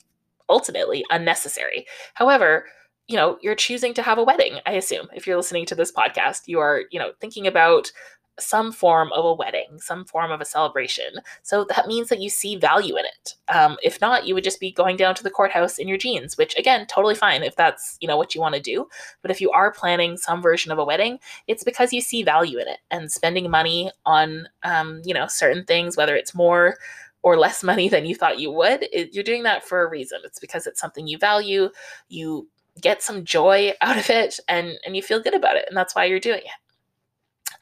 ultimately 0.48 1.04
unnecessary. 1.10 1.86
However, 2.14 2.66
you 3.06 3.16
know, 3.16 3.38
you're 3.42 3.54
choosing 3.56 3.92
to 3.94 4.02
have 4.02 4.18
a 4.18 4.24
wedding, 4.24 4.58
I 4.66 4.72
assume. 4.72 5.08
If 5.12 5.26
you're 5.26 5.36
listening 5.36 5.66
to 5.66 5.74
this 5.74 5.92
podcast, 5.92 6.42
you 6.46 6.60
are, 6.60 6.82
you 6.90 6.98
know, 6.98 7.12
thinking 7.20 7.46
about 7.46 7.90
some 8.40 8.72
form 8.72 9.12
of 9.12 9.24
a 9.24 9.34
wedding, 9.34 9.78
some 9.78 10.04
form 10.04 10.30
of 10.30 10.40
a 10.40 10.44
celebration. 10.44 11.20
So 11.42 11.64
that 11.64 11.86
means 11.86 12.08
that 12.08 12.20
you 12.20 12.30
see 12.30 12.56
value 12.56 12.96
in 12.96 13.04
it. 13.04 13.34
Um, 13.48 13.76
if 13.82 14.00
not, 14.00 14.26
you 14.26 14.34
would 14.34 14.44
just 14.44 14.60
be 14.60 14.72
going 14.72 14.96
down 14.96 15.14
to 15.16 15.22
the 15.22 15.30
courthouse 15.30 15.78
in 15.78 15.88
your 15.88 15.98
jeans, 15.98 16.36
which 16.36 16.56
again, 16.56 16.86
totally 16.86 17.14
fine 17.14 17.42
if 17.42 17.56
that's 17.56 17.96
you 18.00 18.08
know 18.08 18.16
what 18.16 18.34
you 18.34 18.40
want 18.40 18.54
to 18.54 18.60
do. 18.60 18.88
But 19.22 19.30
if 19.30 19.40
you 19.40 19.50
are 19.50 19.72
planning 19.72 20.16
some 20.16 20.42
version 20.42 20.72
of 20.72 20.78
a 20.78 20.84
wedding, 20.84 21.18
it's 21.46 21.64
because 21.64 21.92
you 21.92 22.00
see 22.00 22.22
value 22.22 22.58
in 22.58 22.68
it 22.68 22.78
and 22.90 23.10
spending 23.10 23.50
money 23.50 23.90
on 24.06 24.48
um, 24.62 25.02
you 25.04 25.14
know 25.14 25.26
certain 25.26 25.64
things, 25.64 25.96
whether 25.96 26.16
it's 26.16 26.34
more 26.34 26.76
or 27.22 27.38
less 27.38 27.62
money 27.70 27.88
than 27.88 28.06
you 28.06 28.14
thought 28.14 28.40
you 28.40 28.50
would, 28.50 28.82
it, 28.92 29.14
you're 29.14 29.24
doing 29.24 29.42
that 29.44 29.64
for 29.64 29.82
a 29.82 29.90
reason. 29.90 30.20
It's 30.24 30.38
because 30.38 30.66
it's 30.66 30.80
something 30.80 31.06
you 31.06 31.18
value, 31.18 31.70
you 32.08 32.48
get 32.80 33.02
some 33.02 33.24
joy 33.24 33.72
out 33.80 33.98
of 33.98 34.10
it, 34.10 34.40
and 34.48 34.78
and 34.84 34.96
you 34.96 35.02
feel 35.02 35.20
good 35.20 35.34
about 35.34 35.56
it, 35.56 35.64
and 35.68 35.76
that's 35.76 35.94
why 35.94 36.04
you're 36.04 36.20
doing 36.20 36.40
it. 36.40 36.69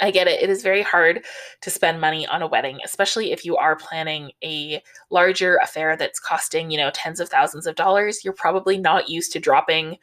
I 0.00 0.10
get 0.10 0.28
it. 0.28 0.42
It 0.42 0.50
is 0.50 0.62
very 0.62 0.82
hard 0.82 1.24
to 1.60 1.70
spend 1.70 2.00
money 2.00 2.26
on 2.26 2.42
a 2.42 2.46
wedding, 2.46 2.78
especially 2.84 3.32
if 3.32 3.44
you 3.44 3.56
are 3.56 3.76
planning 3.76 4.32
a 4.44 4.82
larger 5.10 5.56
affair 5.62 5.96
that's 5.96 6.20
costing, 6.20 6.70
you 6.70 6.78
know, 6.78 6.90
tens 6.92 7.20
of 7.20 7.28
thousands 7.28 7.66
of 7.66 7.74
dollars. 7.74 8.24
You're 8.24 8.34
probably 8.34 8.78
not 8.78 9.08
used 9.08 9.32
to 9.32 9.40
dropping, 9.40 9.96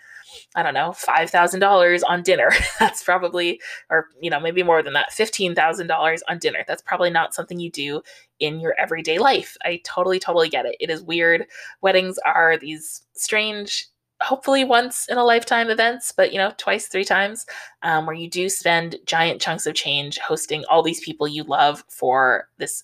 I 0.56 0.64
don't 0.64 0.74
know, 0.74 0.92
$5,000 0.92 2.02
on 2.08 2.24
dinner. 2.24 2.52
That's 2.80 3.04
probably, 3.04 3.62
or, 3.90 4.08
you 4.22 4.30
know, 4.30 4.40
maybe 4.40 4.64
more 4.64 4.84
than 4.84 4.94
that, 4.94 5.12
$15,000 5.12 6.20
on 6.28 6.40
dinner. 6.40 6.64
That's 6.68 6.82
probably 6.82 7.10
not 7.10 7.34
something 7.34 7.60
you 7.60 7.72
do 7.72 8.02
in 8.40 8.60
your 8.60 8.76
everyday 8.78 9.18
life. 9.18 9.56
I 9.64 9.82
totally, 9.86 10.20
totally 10.20 10.50
get 10.50 10.66
it. 10.66 10.76
It 10.80 10.90
is 10.90 11.04
weird. 11.04 11.46
Weddings 11.82 12.18
are 12.26 12.58
these 12.58 13.04
strange 13.14 13.88
hopefully 14.26 14.64
once 14.64 15.08
in 15.08 15.18
a 15.18 15.24
lifetime 15.24 15.70
events, 15.70 16.12
but 16.16 16.32
you 16.32 16.38
know, 16.38 16.52
twice, 16.58 16.88
three 16.88 17.06
times, 17.06 17.46
um, 17.84 18.06
where 18.06 18.16
you 18.16 18.30
do 18.30 18.50
spend 18.50 18.98
giant 19.06 19.40
chunks 19.40 19.66
of 19.66 19.76
change 19.76 20.18
hosting 20.18 20.66
all 20.70 20.82
these 20.82 21.00
people 21.02 21.28
you 21.28 21.44
love 21.44 21.84
for 21.90 22.50
this 22.58 22.84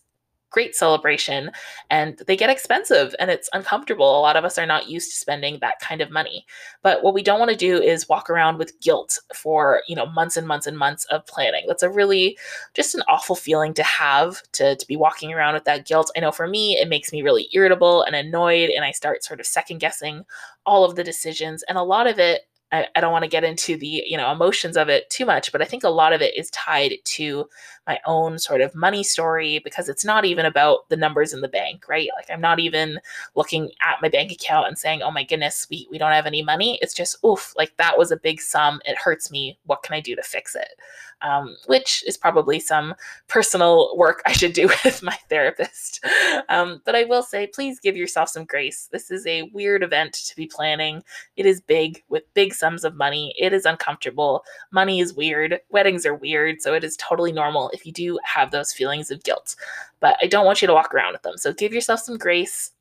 great 0.51 0.75
celebration 0.75 1.49
and 1.89 2.21
they 2.27 2.35
get 2.35 2.49
expensive 2.49 3.15
and 3.19 3.31
it's 3.31 3.49
uncomfortable. 3.53 4.19
A 4.19 4.21
lot 4.21 4.35
of 4.35 4.45
us 4.45 4.57
are 4.57 4.65
not 4.65 4.89
used 4.89 5.09
to 5.11 5.17
spending 5.17 5.57
that 5.59 5.79
kind 5.79 6.01
of 6.01 6.11
money. 6.11 6.45
But 6.83 7.03
what 7.03 7.13
we 7.13 7.23
don't 7.23 7.39
want 7.39 7.51
to 7.51 7.57
do 7.57 7.81
is 7.81 8.09
walk 8.09 8.29
around 8.29 8.57
with 8.57 8.79
guilt 8.81 9.17
for, 9.33 9.81
you 9.87 9.95
know, 9.95 10.05
months 10.05 10.37
and 10.37 10.47
months 10.47 10.67
and 10.67 10.77
months 10.77 11.05
of 11.05 11.25
planning. 11.25 11.65
That's 11.67 11.83
a 11.83 11.89
really 11.89 12.37
just 12.73 12.93
an 12.93 13.01
awful 13.07 13.35
feeling 13.35 13.73
to 13.75 13.83
have 13.83 14.43
to, 14.53 14.75
to 14.75 14.87
be 14.87 14.97
walking 14.97 15.33
around 15.33 15.53
with 15.53 15.65
that 15.65 15.87
guilt. 15.87 16.11
I 16.15 16.19
know 16.19 16.31
for 16.31 16.47
me, 16.47 16.77
it 16.77 16.89
makes 16.89 17.11
me 17.11 17.21
really 17.21 17.49
irritable 17.53 18.03
and 18.03 18.15
annoyed 18.15 18.69
and 18.69 18.85
I 18.85 18.91
start 18.91 19.23
sort 19.23 19.39
of 19.39 19.45
second 19.45 19.79
guessing 19.79 20.25
all 20.65 20.83
of 20.83 20.95
the 20.95 21.03
decisions. 21.03 21.63
And 21.63 21.77
a 21.77 21.83
lot 21.83 22.07
of 22.07 22.19
it 22.19 22.41
I, 22.71 22.87
I 22.95 23.01
don't 23.01 23.11
want 23.11 23.23
to 23.23 23.29
get 23.29 23.43
into 23.43 23.77
the 23.77 24.03
you 24.05 24.17
know 24.17 24.31
emotions 24.31 24.77
of 24.77 24.89
it 24.89 25.09
too 25.09 25.25
much 25.25 25.51
but 25.51 25.61
i 25.61 25.65
think 25.65 25.83
a 25.83 25.89
lot 25.89 26.13
of 26.13 26.21
it 26.21 26.37
is 26.37 26.49
tied 26.51 26.93
to 27.03 27.47
my 27.87 27.99
own 28.05 28.39
sort 28.39 28.61
of 28.61 28.73
money 28.75 29.03
story 29.03 29.59
because 29.59 29.89
it's 29.89 30.05
not 30.05 30.25
even 30.25 30.45
about 30.45 30.87
the 30.89 30.97
numbers 30.97 31.33
in 31.33 31.41
the 31.41 31.47
bank 31.47 31.87
right 31.87 32.09
like 32.15 32.29
i'm 32.29 32.41
not 32.41 32.59
even 32.59 32.99
looking 33.35 33.69
at 33.81 34.01
my 34.01 34.09
bank 34.09 34.31
account 34.31 34.67
and 34.67 34.77
saying 34.77 35.01
oh 35.01 35.11
my 35.11 35.23
goodness 35.23 35.67
we, 35.69 35.87
we 35.91 35.97
don't 35.97 36.11
have 36.11 36.25
any 36.25 36.41
money 36.41 36.79
it's 36.81 36.93
just 36.93 37.17
oof 37.25 37.53
like 37.57 37.75
that 37.77 37.97
was 37.97 38.11
a 38.11 38.17
big 38.17 38.39
sum 38.39 38.79
it 38.85 38.97
hurts 38.97 39.31
me 39.31 39.57
what 39.65 39.83
can 39.83 39.95
i 39.95 39.99
do 39.99 40.15
to 40.15 40.23
fix 40.23 40.55
it 40.55 40.75
um, 41.21 41.55
which 41.67 42.03
is 42.07 42.17
probably 42.17 42.59
some 42.59 42.95
personal 43.27 43.95
work 43.97 44.21
I 44.25 44.31
should 44.31 44.53
do 44.53 44.67
with 44.83 45.03
my 45.03 45.17
therapist. 45.29 46.03
Um, 46.49 46.81
but 46.85 46.95
I 46.95 47.03
will 47.05 47.23
say, 47.23 47.47
please 47.47 47.79
give 47.79 47.95
yourself 47.95 48.29
some 48.29 48.45
grace. 48.45 48.89
This 48.91 49.11
is 49.11 49.25
a 49.27 49.43
weird 49.53 49.83
event 49.83 50.13
to 50.13 50.35
be 50.35 50.47
planning. 50.47 51.03
It 51.35 51.45
is 51.45 51.61
big 51.61 52.03
with 52.09 52.23
big 52.33 52.53
sums 52.61 52.85
of 52.85 52.95
money. 52.95 53.35
It 53.37 53.51
is 53.51 53.65
uncomfortable. 53.65 54.45
Money 54.71 55.01
is 55.01 55.13
weird. 55.13 55.59
Weddings 55.69 56.05
are 56.05 56.15
weird. 56.15 56.61
So 56.61 56.73
it 56.73 56.85
is 56.85 56.95
totally 56.95 57.33
normal 57.33 57.69
if 57.73 57.85
you 57.85 57.91
do 57.91 58.17
have 58.23 58.51
those 58.51 58.71
feelings 58.71 59.11
of 59.11 59.21
guilt. 59.23 59.57
But 59.99 60.15
I 60.21 60.27
don't 60.27 60.45
want 60.45 60.61
you 60.61 60.67
to 60.67 60.73
walk 60.73 60.93
around 60.93 61.11
with 61.11 61.23
them. 61.23 61.37
So 61.37 61.51
give 61.51 61.73
yourself 61.73 61.99
some 61.99 62.17
grace 62.17 62.71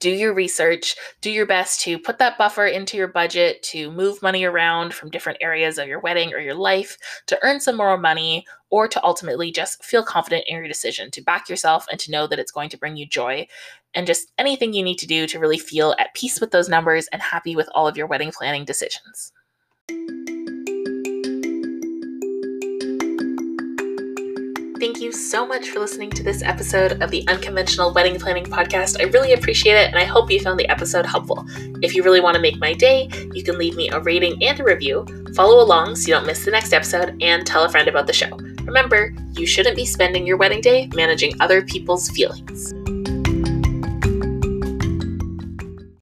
do 0.00 0.10
your 0.10 0.34
research, 0.34 0.96
do 1.20 1.30
your 1.30 1.46
best 1.46 1.80
to 1.80 1.98
put 1.98 2.18
that 2.18 2.38
buffer 2.38 2.66
into 2.66 2.96
your 2.96 3.08
budget 3.08 3.62
to 3.64 3.90
move 3.90 4.22
money 4.22 4.44
around 4.44 4.94
from 4.94 5.10
different 5.10 5.38
areas 5.40 5.78
of 5.78 5.88
your 5.88 6.00
wedding 6.00 6.32
or 6.32 6.38
your 6.38 6.54
life 6.54 6.96
to 7.26 7.38
earn 7.42 7.60
some 7.60 7.76
more 7.76 7.98
money 7.98 8.46
or 8.70 8.88
to 8.88 9.02
ultimately 9.04 9.50
just 9.50 9.84
feel 9.84 10.02
confident 10.02 10.44
in 10.48 10.56
your 10.56 10.68
decision 10.68 11.10
to 11.10 11.22
back 11.22 11.48
yourself 11.48 11.86
and 11.90 12.00
to 12.00 12.10
know 12.10 12.26
that 12.26 12.38
it's 12.38 12.52
going 12.52 12.70
to 12.70 12.78
bring 12.78 12.96
you 12.96 13.06
joy 13.06 13.46
and 13.94 14.06
just 14.06 14.32
anything 14.38 14.72
you 14.72 14.82
need 14.82 14.98
to 14.98 15.06
do 15.06 15.26
to 15.26 15.38
really 15.38 15.58
feel 15.58 15.94
at 15.98 16.14
peace 16.14 16.40
with 16.40 16.50
those 16.50 16.68
numbers 16.68 17.06
and 17.12 17.22
happy 17.22 17.54
with 17.54 17.68
all 17.74 17.86
of 17.86 17.96
your 17.96 18.06
wedding 18.06 18.32
planning 18.32 18.64
decisions. 18.64 19.32
Thank 24.78 25.00
you 25.00 25.12
so 25.12 25.46
much 25.46 25.70
for 25.70 25.78
listening 25.78 26.10
to 26.10 26.22
this 26.22 26.42
episode 26.42 27.02
of 27.02 27.10
the 27.10 27.26
Unconventional 27.28 27.92
Wedding 27.92 28.18
Planning 28.18 28.44
Podcast. 28.44 29.00
I 29.00 29.04
really 29.04 29.32
appreciate 29.32 29.76
it, 29.76 29.88
and 29.88 29.98
I 29.98 30.04
hope 30.04 30.30
you 30.30 30.40
found 30.40 30.58
the 30.58 30.68
episode 30.68 31.06
helpful. 31.06 31.46
If 31.80 31.94
you 31.94 32.02
really 32.02 32.20
want 32.20 32.34
to 32.34 32.40
make 32.40 32.58
my 32.58 32.74
day, 32.74 33.08
you 33.32 33.42
can 33.42 33.56
leave 33.56 33.76
me 33.76 33.88
a 33.90 34.00
rating 34.00 34.42
and 34.42 34.58
a 34.58 34.64
review 34.64 35.06
Follow 35.34 35.60
along 35.60 35.96
so 35.96 36.08
you 36.08 36.14
don't 36.14 36.26
miss 36.26 36.44
the 36.44 36.52
next 36.52 36.72
episode 36.72 37.20
and 37.20 37.44
tell 37.44 37.64
a 37.64 37.68
friend 37.68 37.88
about 37.88 38.06
the 38.06 38.12
show. 38.12 38.30
Remember, 38.62 39.12
you 39.32 39.46
shouldn't 39.46 39.74
be 39.74 39.84
spending 39.84 40.26
your 40.26 40.36
wedding 40.36 40.60
day 40.60 40.88
managing 40.94 41.32
other 41.40 41.60
people's 41.60 42.08
feelings. 42.10 42.72